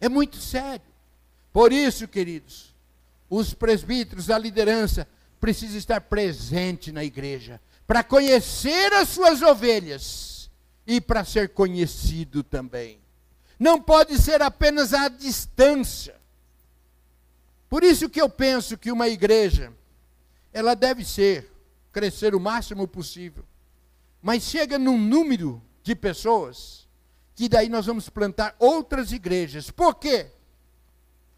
É 0.00 0.08
muito 0.08 0.36
sério. 0.36 0.84
Por 1.52 1.72
isso, 1.72 2.08
queridos, 2.08 2.74
os 3.30 3.54
presbíteros, 3.54 4.28
a 4.28 4.38
liderança, 4.38 5.06
precisa 5.40 5.76
estar 5.76 6.00
presente 6.00 6.90
na 6.90 7.04
igreja 7.04 7.60
para 7.86 8.02
conhecer 8.02 8.92
as 8.92 9.08
suas 9.08 9.42
ovelhas 9.42 10.50
e 10.86 11.00
para 11.00 11.24
ser 11.24 11.50
conhecido 11.50 12.42
também. 12.42 13.00
Não 13.58 13.80
pode 13.80 14.20
ser 14.20 14.42
apenas 14.42 14.92
à 14.92 15.08
distância. 15.08 16.16
Por 17.68 17.82
isso 17.82 18.08
que 18.08 18.20
eu 18.20 18.28
penso 18.28 18.76
que 18.78 18.92
uma 18.92 19.08
igreja, 19.08 19.72
ela 20.52 20.74
deve 20.74 21.04
ser, 21.04 21.50
crescer 21.92 22.34
o 22.34 22.40
máximo 22.40 22.86
possível, 22.86 23.44
mas 24.20 24.42
chega 24.42 24.78
num 24.78 24.98
número 24.98 25.62
de 25.82 25.94
pessoas 25.94 26.88
que 27.34 27.48
daí 27.48 27.68
nós 27.68 27.86
vamos 27.86 28.08
plantar 28.08 28.54
outras 28.58 29.12
igrejas. 29.12 29.70
Por 29.70 29.96
quê? 29.96 30.30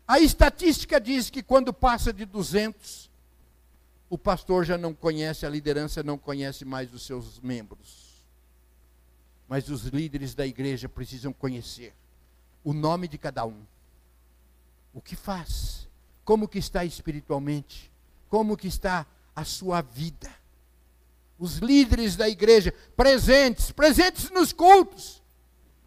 A 0.06 0.20
estatística 0.20 1.00
diz 1.00 1.30
que 1.30 1.42
quando 1.42 1.72
passa 1.72 2.12
de 2.12 2.24
200, 2.24 3.05
o 4.08 4.16
pastor 4.16 4.64
já 4.64 4.78
não 4.78 4.94
conhece, 4.94 5.44
a 5.44 5.48
liderança 5.48 6.02
não 6.02 6.16
conhece 6.16 6.64
mais 6.64 6.92
os 6.94 7.04
seus 7.04 7.40
membros. 7.40 8.06
Mas 9.48 9.68
os 9.68 9.84
líderes 9.84 10.34
da 10.34 10.46
igreja 10.46 10.88
precisam 10.88 11.32
conhecer 11.32 11.94
o 12.64 12.72
nome 12.72 13.06
de 13.06 13.18
cada 13.18 13.44
um. 13.44 13.64
O 14.92 15.00
que 15.00 15.14
faz? 15.14 15.88
Como 16.24 16.48
que 16.48 16.58
está 16.58 16.84
espiritualmente? 16.84 17.92
Como 18.28 18.56
que 18.56 18.66
está 18.66 19.06
a 19.34 19.44
sua 19.44 19.82
vida? 19.82 20.30
Os 21.38 21.58
líderes 21.58 22.16
da 22.16 22.28
igreja 22.28 22.74
presentes, 22.96 23.70
presentes 23.70 24.30
nos 24.30 24.52
cultos 24.52 25.22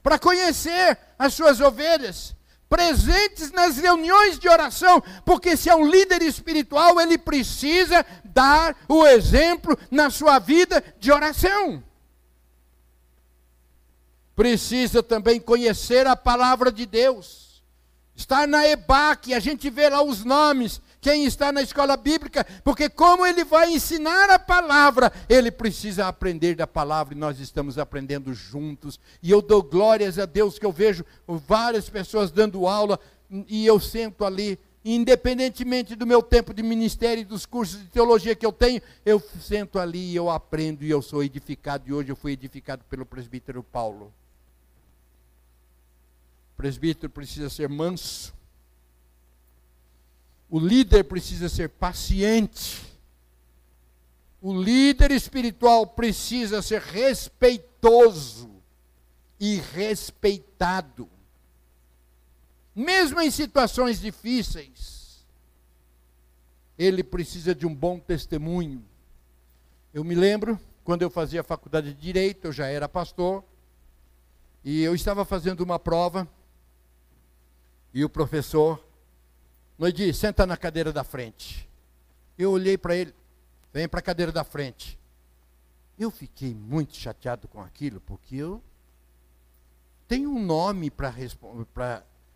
para 0.01 0.19
conhecer 0.19 0.97
as 1.17 1.33
suas 1.33 1.59
ovelhas, 1.59 2.35
presentes 2.69 3.51
nas 3.51 3.77
reuniões 3.77 4.37
de 4.37 4.47
oração, 4.47 5.01
porque 5.25 5.57
se 5.57 5.69
é 5.69 5.75
um 5.75 5.87
líder 5.87 6.21
espiritual, 6.21 7.01
ele 7.01 7.17
precisa 7.17 8.05
dar 8.23 8.77
o 8.87 9.05
exemplo 9.07 9.77
na 9.89 10.11
sua 10.11 10.37
vida 10.37 10.83
de 10.99 11.11
oração. 11.11 11.83
Precisa 14.35 15.01
também 15.01 15.39
conhecer 15.39 16.05
a 16.05 16.15
palavra 16.15 16.71
de 16.71 16.85
Deus. 16.85 17.63
Estar 18.15 18.47
na 18.47 18.65
EBAC, 18.67 19.33
a 19.33 19.39
gente 19.39 19.69
vê 19.69 19.89
lá 19.89 20.01
os 20.01 20.23
nomes, 20.23 20.79
quem 21.01 21.25
está 21.25 21.51
na 21.51 21.61
escola 21.61 21.95
bíblica, 21.95 22.45
porque 22.63 22.89
como 22.89 23.25
ele 23.25 23.43
vai 23.43 23.71
ensinar 23.73 24.29
a 24.29 24.39
palavra, 24.39 25.11
ele 25.29 25.51
precisa 25.51 26.07
aprender 26.07 26.55
da 26.55 26.67
palavra 26.67 27.13
e 27.13 27.17
nós 27.17 27.39
estamos 27.39 27.77
aprendendo 27.77 28.33
juntos. 28.33 28.99
E 29.21 29.31
eu 29.31 29.41
dou 29.41 29.63
glórias 29.63 30.19
a 30.19 30.25
Deus 30.25 30.59
que 30.59 30.65
eu 30.65 30.71
vejo 30.71 31.05
várias 31.27 31.89
pessoas 31.89 32.31
dando 32.31 32.67
aula 32.67 32.99
e 33.47 33.65
eu 33.65 33.79
sento 33.79 34.25
ali, 34.25 34.59
independentemente 34.83 35.95
do 35.95 36.05
meu 36.05 36.21
tempo 36.21 36.53
de 36.53 36.63
ministério 36.63 37.21
e 37.21 37.25
dos 37.25 37.45
cursos 37.45 37.79
de 37.79 37.87
teologia 37.87 38.35
que 38.35 38.45
eu 38.45 38.51
tenho, 38.51 38.81
eu 39.05 39.21
sento 39.41 39.79
ali 39.79 40.11
e 40.11 40.15
eu 40.15 40.29
aprendo 40.29 40.83
e 40.83 40.89
eu 40.89 41.01
sou 41.01 41.23
edificado 41.23 41.87
e 41.87 41.93
hoje 41.93 42.09
eu 42.09 42.15
fui 42.15 42.33
edificado 42.33 42.83
pelo 42.89 43.05
presbítero 43.05 43.63
Paulo. 43.63 44.11
O 46.53 46.57
presbítero 46.57 47.09
precisa 47.09 47.49
ser 47.49 47.69
manso 47.69 48.37
o 50.49 50.59
líder 50.59 51.03
precisa 51.03 51.47
ser 51.47 51.69
paciente. 51.69 52.81
O 54.41 54.59
líder 54.59 55.11
espiritual 55.11 55.85
precisa 55.85 56.61
ser 56.61 56.81
respeitoso 56.81 58.49
e 59.39 59.57
respeitado. 59.57 61.09
Mesmo 62.75 63.21
em 63.21 63.29
situações 63.29 63.99
difíceis, 63.99 65.25
ele 66.77 67.03
precisa 67.03 67.53
de 67.53 67.67
um 67.67 67.75
bom 67.75 67.99
testemunho. 67.99 68.83
Eu 69.93 70.03
me 70.03 70.15
lembro, 70.15 70.59
quando 70.83 71.01
eu 71.01 71.09
fazia 71.09 71.43
faculdade 71.43 71.93
de 71.93 72.01
direito, 72.01 72.45
eu 72.45 72.51
já 72.53 72.67
era 72.67 72.87
pastor, 72.87 73.43
e 74.63 74.81
eu 74.81 74.95
estava 74.95 75.25
fazendo 75.25 75.61
uma 75.61 75.77
prova, 75.77 76.27
e 77.93 78.03
o 78.05 78.09
professor 78.09 78.88
Noidi, 79.79 80.13
senta 80.13 80.45
na 80.45 80.57
cadeira 80.57 80.91
da 80.91 81.05
frente. 81.05 81.65
Eu 82.37 82.51
olhei 82.51 82.77
para 82.77 82.97
ele, 82.97 83.15
vem 83.71 83.87
para 83.87 84.01
a 84.01 84.03
cadeira 84.03 84.29
da 84.29 84.43
frente. 84.43 84.99
Eu 85.97 86.11
fiquei 86.11 86.53
muito 86.53 86.97
chateado 86.97 87.47
com 87.47 87.61
aquilo, 87.61 88.01
porque 88.01 88.35
eu 88.35 88.61
tenho 90.05 90.29
um 90.29 90.43
nome 90.43 90.91
para 90.91 91.13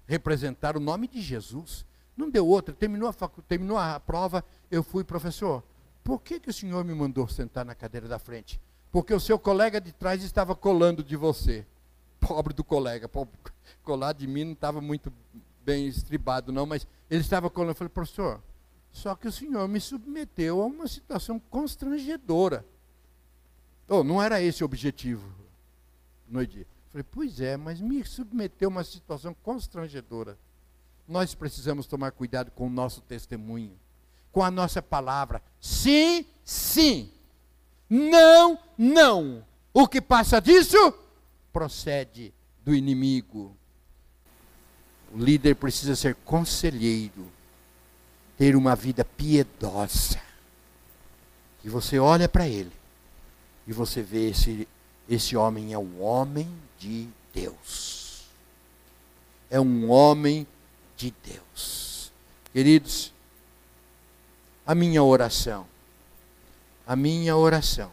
representar 0.07 0.77
o 0.77 0.79
nome 0.79 1.05
de 1.05 1.21
Jesus. 1.21 1.85
Não 2.15 2.29
deu 2.29 2.47
outro. 2.47 2.73
Terminou 2.73 3.09
a, 3.09 3.13
terminou 3.45 3.77
a 3.77 3.99
prova, 3.99 4.41
eu 4.71 4.81
fui 4.81 5.03
professor. 5.03 5.61
Por 6.01 6.21
que, 6.21 6.39
que 6.39 6.49
o 6.49 6.53
senhor 6.53 6.85
me 6.85 6.95
mandou 6.95 7.27
sentar 7.27 7.65
na 7.65 7.75
cadeira 7.75 8.07
da 8.07 8.19
frente? 8.19 8.57
Porque 8.89 9.13
o 9.13 9.19
seu 9.19 9.37
colega 9.37 9.81
de 9.81 9.91
trás 9.91 10.23
estava 10.23 10.55
colando 10.55 11.03
de 11.03 11.17
você. 11.17 11.65
Pobre 12.21 12.53
do 12.53 12.63
colega. 12.63 13.11
Colar 13.83 14.13
de 14.13 14.27
mim 14.27 14.45
não 14.45 14.53
estava 14.53 14.79
muito 14.79 15.11
bem 15.63 15.87
estribado, 15.87 16.51
não, 16.51 16.65
mas 16.65 16.85
ele 17.13 17.21
estava 17.21 17.49
colando. 17.49 17.71
Eu 17.71 17.75
falei, 17.75 17.89
professor, 17.89 18.41
só 18.91 19.15
que 19.15 19.27
o 19.27 19.31
senhor 19.31 19.67
me 19.67 19.79
submeteu 19.79 20.61
a 20.61 20.65
uma 20.65 20.87
situação 20.87 21.39
constrangedora. 21.39 22.65
Oh, 23.87 24.03
não 24.03 24.21
era 24.21 24.41
esse 24.41 24.63
o 24.63 24.65
objetivo 24.65 25.23
no 26.27 26.45
dia. 26.45 26.65
Falei, 26.89 27.05
pois 27.11 27.39
é, 27.39 27.55
mas 27.55 27.79
me 27.79 28.03
submeteu 28.03 28.69
a 28.69 28.71
uma 28.71 28.83
situação 28.83 29.35
constrangedora. 29.43 30.37
Nós 31.07 31.35
precisamos 31.35 31.85
tomar 31.85 32.11
cuidado 32.11 32.49
com 32.49 32.65
o 32.65 32.69
nosso 32.69 33.01
testemunho, 33.01 33.77
com 34.31 34.41
a 34.41 34.49
nossa 34.49 34.81
palavra. 34.81 35.41
Sim, 35.59 36.25
sim. 36.43 37.11
Não, 37.87 38.57
não. 38.75 39.45
O 39.71 39.87
que 39.87 40.01
passa 40.01 40.39
disso 40.39 40.77
procede 41.51 42.33
do 42.63 42.73
inimigo. 42.73 43.55
O 45.13 45.17
líder 45.17 45.55
precisa 45.55 45.95
ser 45.95 46.15
conselheiro, 46.25 47.31
ter 48.37 48.55
uma 48.55 48.75
vida 48.75 49.05
piedosa. 49.05 50.19
E 51.63 51.69
você 51.69 51.99
olha 51.99 52.27
para 52.27 52.47
ele 52.47 52.71
e 53.67 53.71
você 53.71 54.01
vê 54.01 54.29
esse, 54.31 54.67
esse 55.07 55.37
homem 55.37 55.71
é 55.71 55.77
um 55.77 56.01
homem 56.01 56.49
de 56.79 57.07
Deus. 57.33 58.23
É 59.49 59.59
um 59.59 59.89
homem 59.89 60.47
de 60.97 61.13
Deus. 61.23 62.11
Queridos, 62.51 63.13
a 64.65 64.73
minha 64.73 65.03
oração, 65.03 65.65
a 66.87 66.95
minha 66.95 67.35
oração 67.37 67.91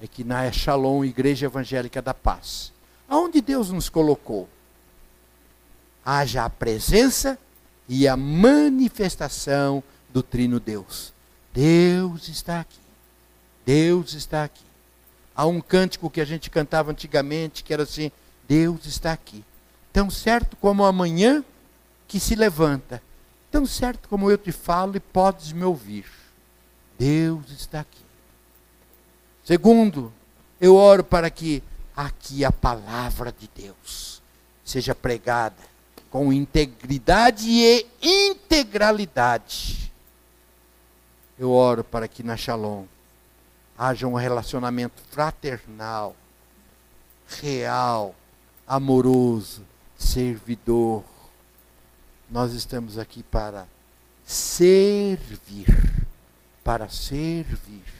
é 0.00 0.06
que 0.06 0.22
na 0.22 0.50
Shalom, 0.52 1.04
Igreja 1.04 1.46
Evangélica 1.46 2.02
da 2.02 2.14
Paz, 2.14 2.72
aonde 3.08 3.40
Deus 3.40 3.70
nos 3.70 3.88
colocou, 3.88 4.48
haja 6.08 6.46
a 6.46 6.48
presença 6.48 7.38
e 7.86 8.08
a 8.08 8.16
manifestação 8.16 9.84
do 10.08 10.22
Trino 10.22 10.58
Deus. 10.58 11.12
Deus 11.52 12.28
está 12.28 12.60
aqui. 12.60 12.80
Deus 13.66 14.14
está 14.14 14.44
aqui. 14.44 14.64
Há 15.36 15.44
um 15.44 15.60
cântico 15.60 16.08
que 16.08 16.22
a 16.22 16.24
gente 16.24 16.48
cantava 16.48 16.92
antigamente 16.92 17.62
que 17.62 17.74
era 17.74 17.82
assim: 17.82 18.10
Deus 18.48 18.86
está 18.86 19.12
aqui. 19.12 19.44
Tão 19.92 20.08
certo 20.08 20.56
como 20.56 20.82
amanhã 20.82 21.44
que 22.06 22.18
se 22.18 22.34
levanta, 22.34 23.02
tão 23.50 23.66
certo 23.66 24.08
como 24.08 24.30
eu 24.30 24.38
te 24.38 24.50
falo 24.50 24.96
e 24.96 25.00
podes 25.00 25.52
me 25.52 25.64
ouvir. 25.64 26.06
Deus 26.98 27.50
está 27.50 27.80
aqui. 27.80 28.00
Segundo, 29.44 30.10
eu 30.58 30.74
oro 30.74 31.04
para 31.04 31.28
que 31.28 31.62
aqui 31.94 32.46
a 32.46 32.52
palavra 32.52 33.30
de 33.30 33.48
Deus 33.54 34.22
seja 34.64 34.94
pregada 34.94 35.68
com 36.10 36.32
integridade 36.32 37.48
e 37.48 37.86
integralidade. 38.00 39.92
Eu 41.38 41.50
oro 41.50 41.84
para 41.84 42.08
que 42.08 42.22
na 42.22 42.36
Shalom 42.36 42.84
haja 43.76 44.06
um 44.06 44.14
relacionamento 44.14 45.00
fraternal, 45.10 46.16
real, 47.26 48.14
amoroso, 48.66 49.62
servidor. 49.96 51.04
Nós 52.30 52.52
estamos 52.52 52.98
aqui 52.98 53.22
para 53.22 53.66
servir, 54.24 55.66
para 56.64 56.88
servir 56.88 57.98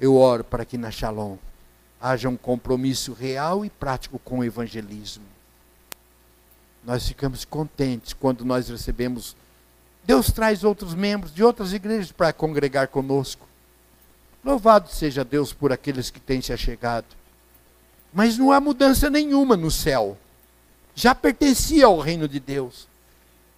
eu 0.00 0.14
oro 0.14 0.44
para 0.44 0.64
que 0.64 0.78
na 0.78 0.90
Shalom 0.90 1.36
haja 2.00 2.28
um 2.28 2.36
compromisso 2.36 3.12
real 3.12 3.64
e 3.64 3.70
prático 3.70 4.18
com 4.20 4.38
o 4.38 4.44
evangelismo. 4.44 5.24
Nós 6.84 7.06
ficamos 7.06 7.44
contentes 7.44 8.12
quando 8.12 8.44
nós 8.44 8.68
recebemos. 8.68 9.36
Deus 10.04 10.30
traz 10.30 10.64
outros 10.64 10.94
membros 10.94 11.34
de 11.34 11.42
outras 11.44 11.72
igrejas 11.72 12.12
para 12.12 12.32
congregar 12.32 12.88
conosco. 12.88 13.46
Louvado 14.44 14.88
seja 14.90 15.24
Deus 15.24 15.52
por 15.52 15.72
aqueles 15.72 16.10
que 16.10 16.20
têm 16.20 16.40
se 16.40 16.52
achegado. 16.52 17.06
Mas 18.12 18.38
não 18.38 18.50
há 18.50 18.60
mudança 18.60 19.10
nenhuma 19.10 19.56
no 19.56 19.70
céu. 19.70 20.16
Já 20.94 21.14
pertencia 21.14 21.86
ao 21.86 21.98
reino 21.98 22.26
de 22.26 22.40
Deus. 22.40 22.88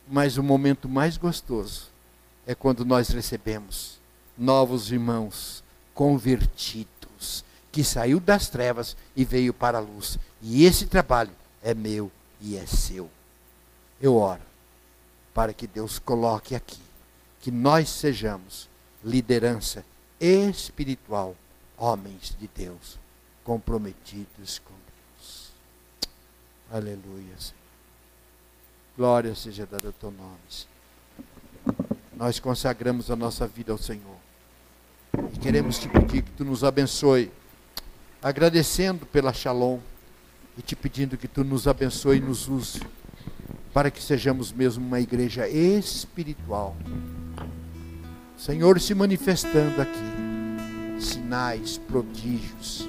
Mas 0.09 0.37
o 0.37 0.43
momento 0.43 0.89
mais 0.89 1.17
gostoso 1.17 1.89
é 2.47 2.55
quando 2.55 2.85
nós 2.85 3.11
recebemos 3.11 4.01
novos 4.37 4.91
irmãos 4.91 5.63
convertidos, 5.95 7.45
que 7.71 7.85
saiu 7.85 8.19
das 8.19 8.49
trevas 8.49 8.97
e 9.15 9.25
veio 9.25 9.55
para 9.55 9.79
a 9.79 9.81
luz. 9.81 10.19
E 10.43 10.65
esse 10.65 10.87
trabalho 10.87 11.31
é 11.63 11.75
meu 11.75 12.11
e 12.41 12.57
é 12.57 12.67
seu. 12.67 13.11
Eu 14.01 14.17
oro 14.17 14.43
para 15.35 15.53
que 15.53 15.67
Deus 15.67 15.99
coloque 15.99 16.55
aqui, 16.55 16.81
que 17.41 17.51
nós 17.51 17.89
sejamos 17.89 18.69
liderança 19.05 19.85
espiritual, 20.19 21.37
homens 21.77 22.37
de 22.39 22.49
Deus, 22.49 22.99
comprometidos 23.45 24.59
com 24.59 24.75
Deus. 24.75 25.53
Aleluia, 26.71 27.35
Senhor. 27.39 27.61
Glória 28.97 29.35
seja 29.35 29.67
dada 29.67 29.89
ao 29.89 29.93
teu 29.93 30.11
nome. 30.11 30.39
Senhor. 30.49 30.71
Nós 32.15 32.39
consagramos 32.39 33.11
a 33.11 33.17
nossa 33.17 33.47
vida 33.47 33.73
ao 33.73 33.79
Senhor. 33.79 34.17
E 35.33 35.39
queremos 35.39 35.79
te 35.79 35.89
pedir 35.89 36.23
que 36.23 36.31
tu 36.33 36.45
nos 36.45 36.63
abençoe, 36.63 37.33
agradecendo 38.23 39.07
pela 39.07 39.33
Shalom 39.33 39.79
e 40.57 40.63
te 40.63 40.75
pedindo 40.75 41.17
que 41.17 41.29
tu 41.29 41.45
nos 41.45 41.67
abençoe 41.67 42.19
e 42.19 42.21
nos 42.21 42.49
use 42.49 42.81
para 43.73 43.91
que 43.91 44.03
sejamos 44.03 44.53
mesmo 44.53 44.85
uma 44.85 45.01
igreja 45.01 45.49
espiritual. 45.49 46.77
Senhor 48.37 48.81
se 48.81 48.95
manifestando 48.95 49.83
aqui, 49.83 50.99
sinais, 50.99 51.77
prodígios, 51.77 52.89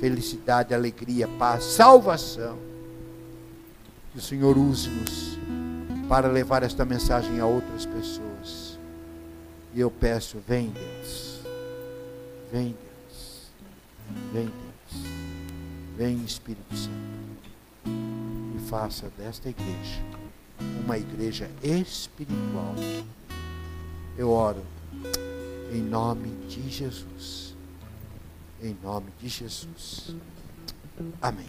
felicidade, 0.00 0.74
alegria, 0.74 1.28
paz, 1.38 1.62
salvação. 1.62 2.58
Que 4.12 4.18
o 4.18 4.20
Senhor 4.20 4.58
use-nos 4.58 5.38
para 6.08 6.26
levar 6.26 6.64
esta 6.64 6.84
mensagem 6.84 7.38
a 7.38 7.46
outras 7.46 7.86
pessoas. 7.86 8.80
E 9.72 9.78
eu 9.78 9.92
peço, 9.92 10.38
vem 10.48 10.70
Deus. 10.70 11.40
Vem, 12.52 12.76
Deus. 12.76 13.52
Vem, 14.32 14.46
Deus. 14.46 15.19
Vem, 15.96 16.24
Espírito 16.24 16.76
Santo. 16.76 17.50
E 18.56 18.68
faça 18.68 19.10
desta 19.18 19.48
igreja 19.48 20.10
uma 20.84 20.98
igreja 20.98 21.50
espiritual. 21.62 22.74
Eu 24.16 24.30
oro 24.30 24.64
em 25.72 25.80
nome 25.80 26.30
de 26.48 26.68
Jesus. 26.68 27.54
Em 28.62 28.76
nome 28.82 29.06
de 29.20 29.28
Jesus. 29.28 30.14
Amém. 31.22 31.48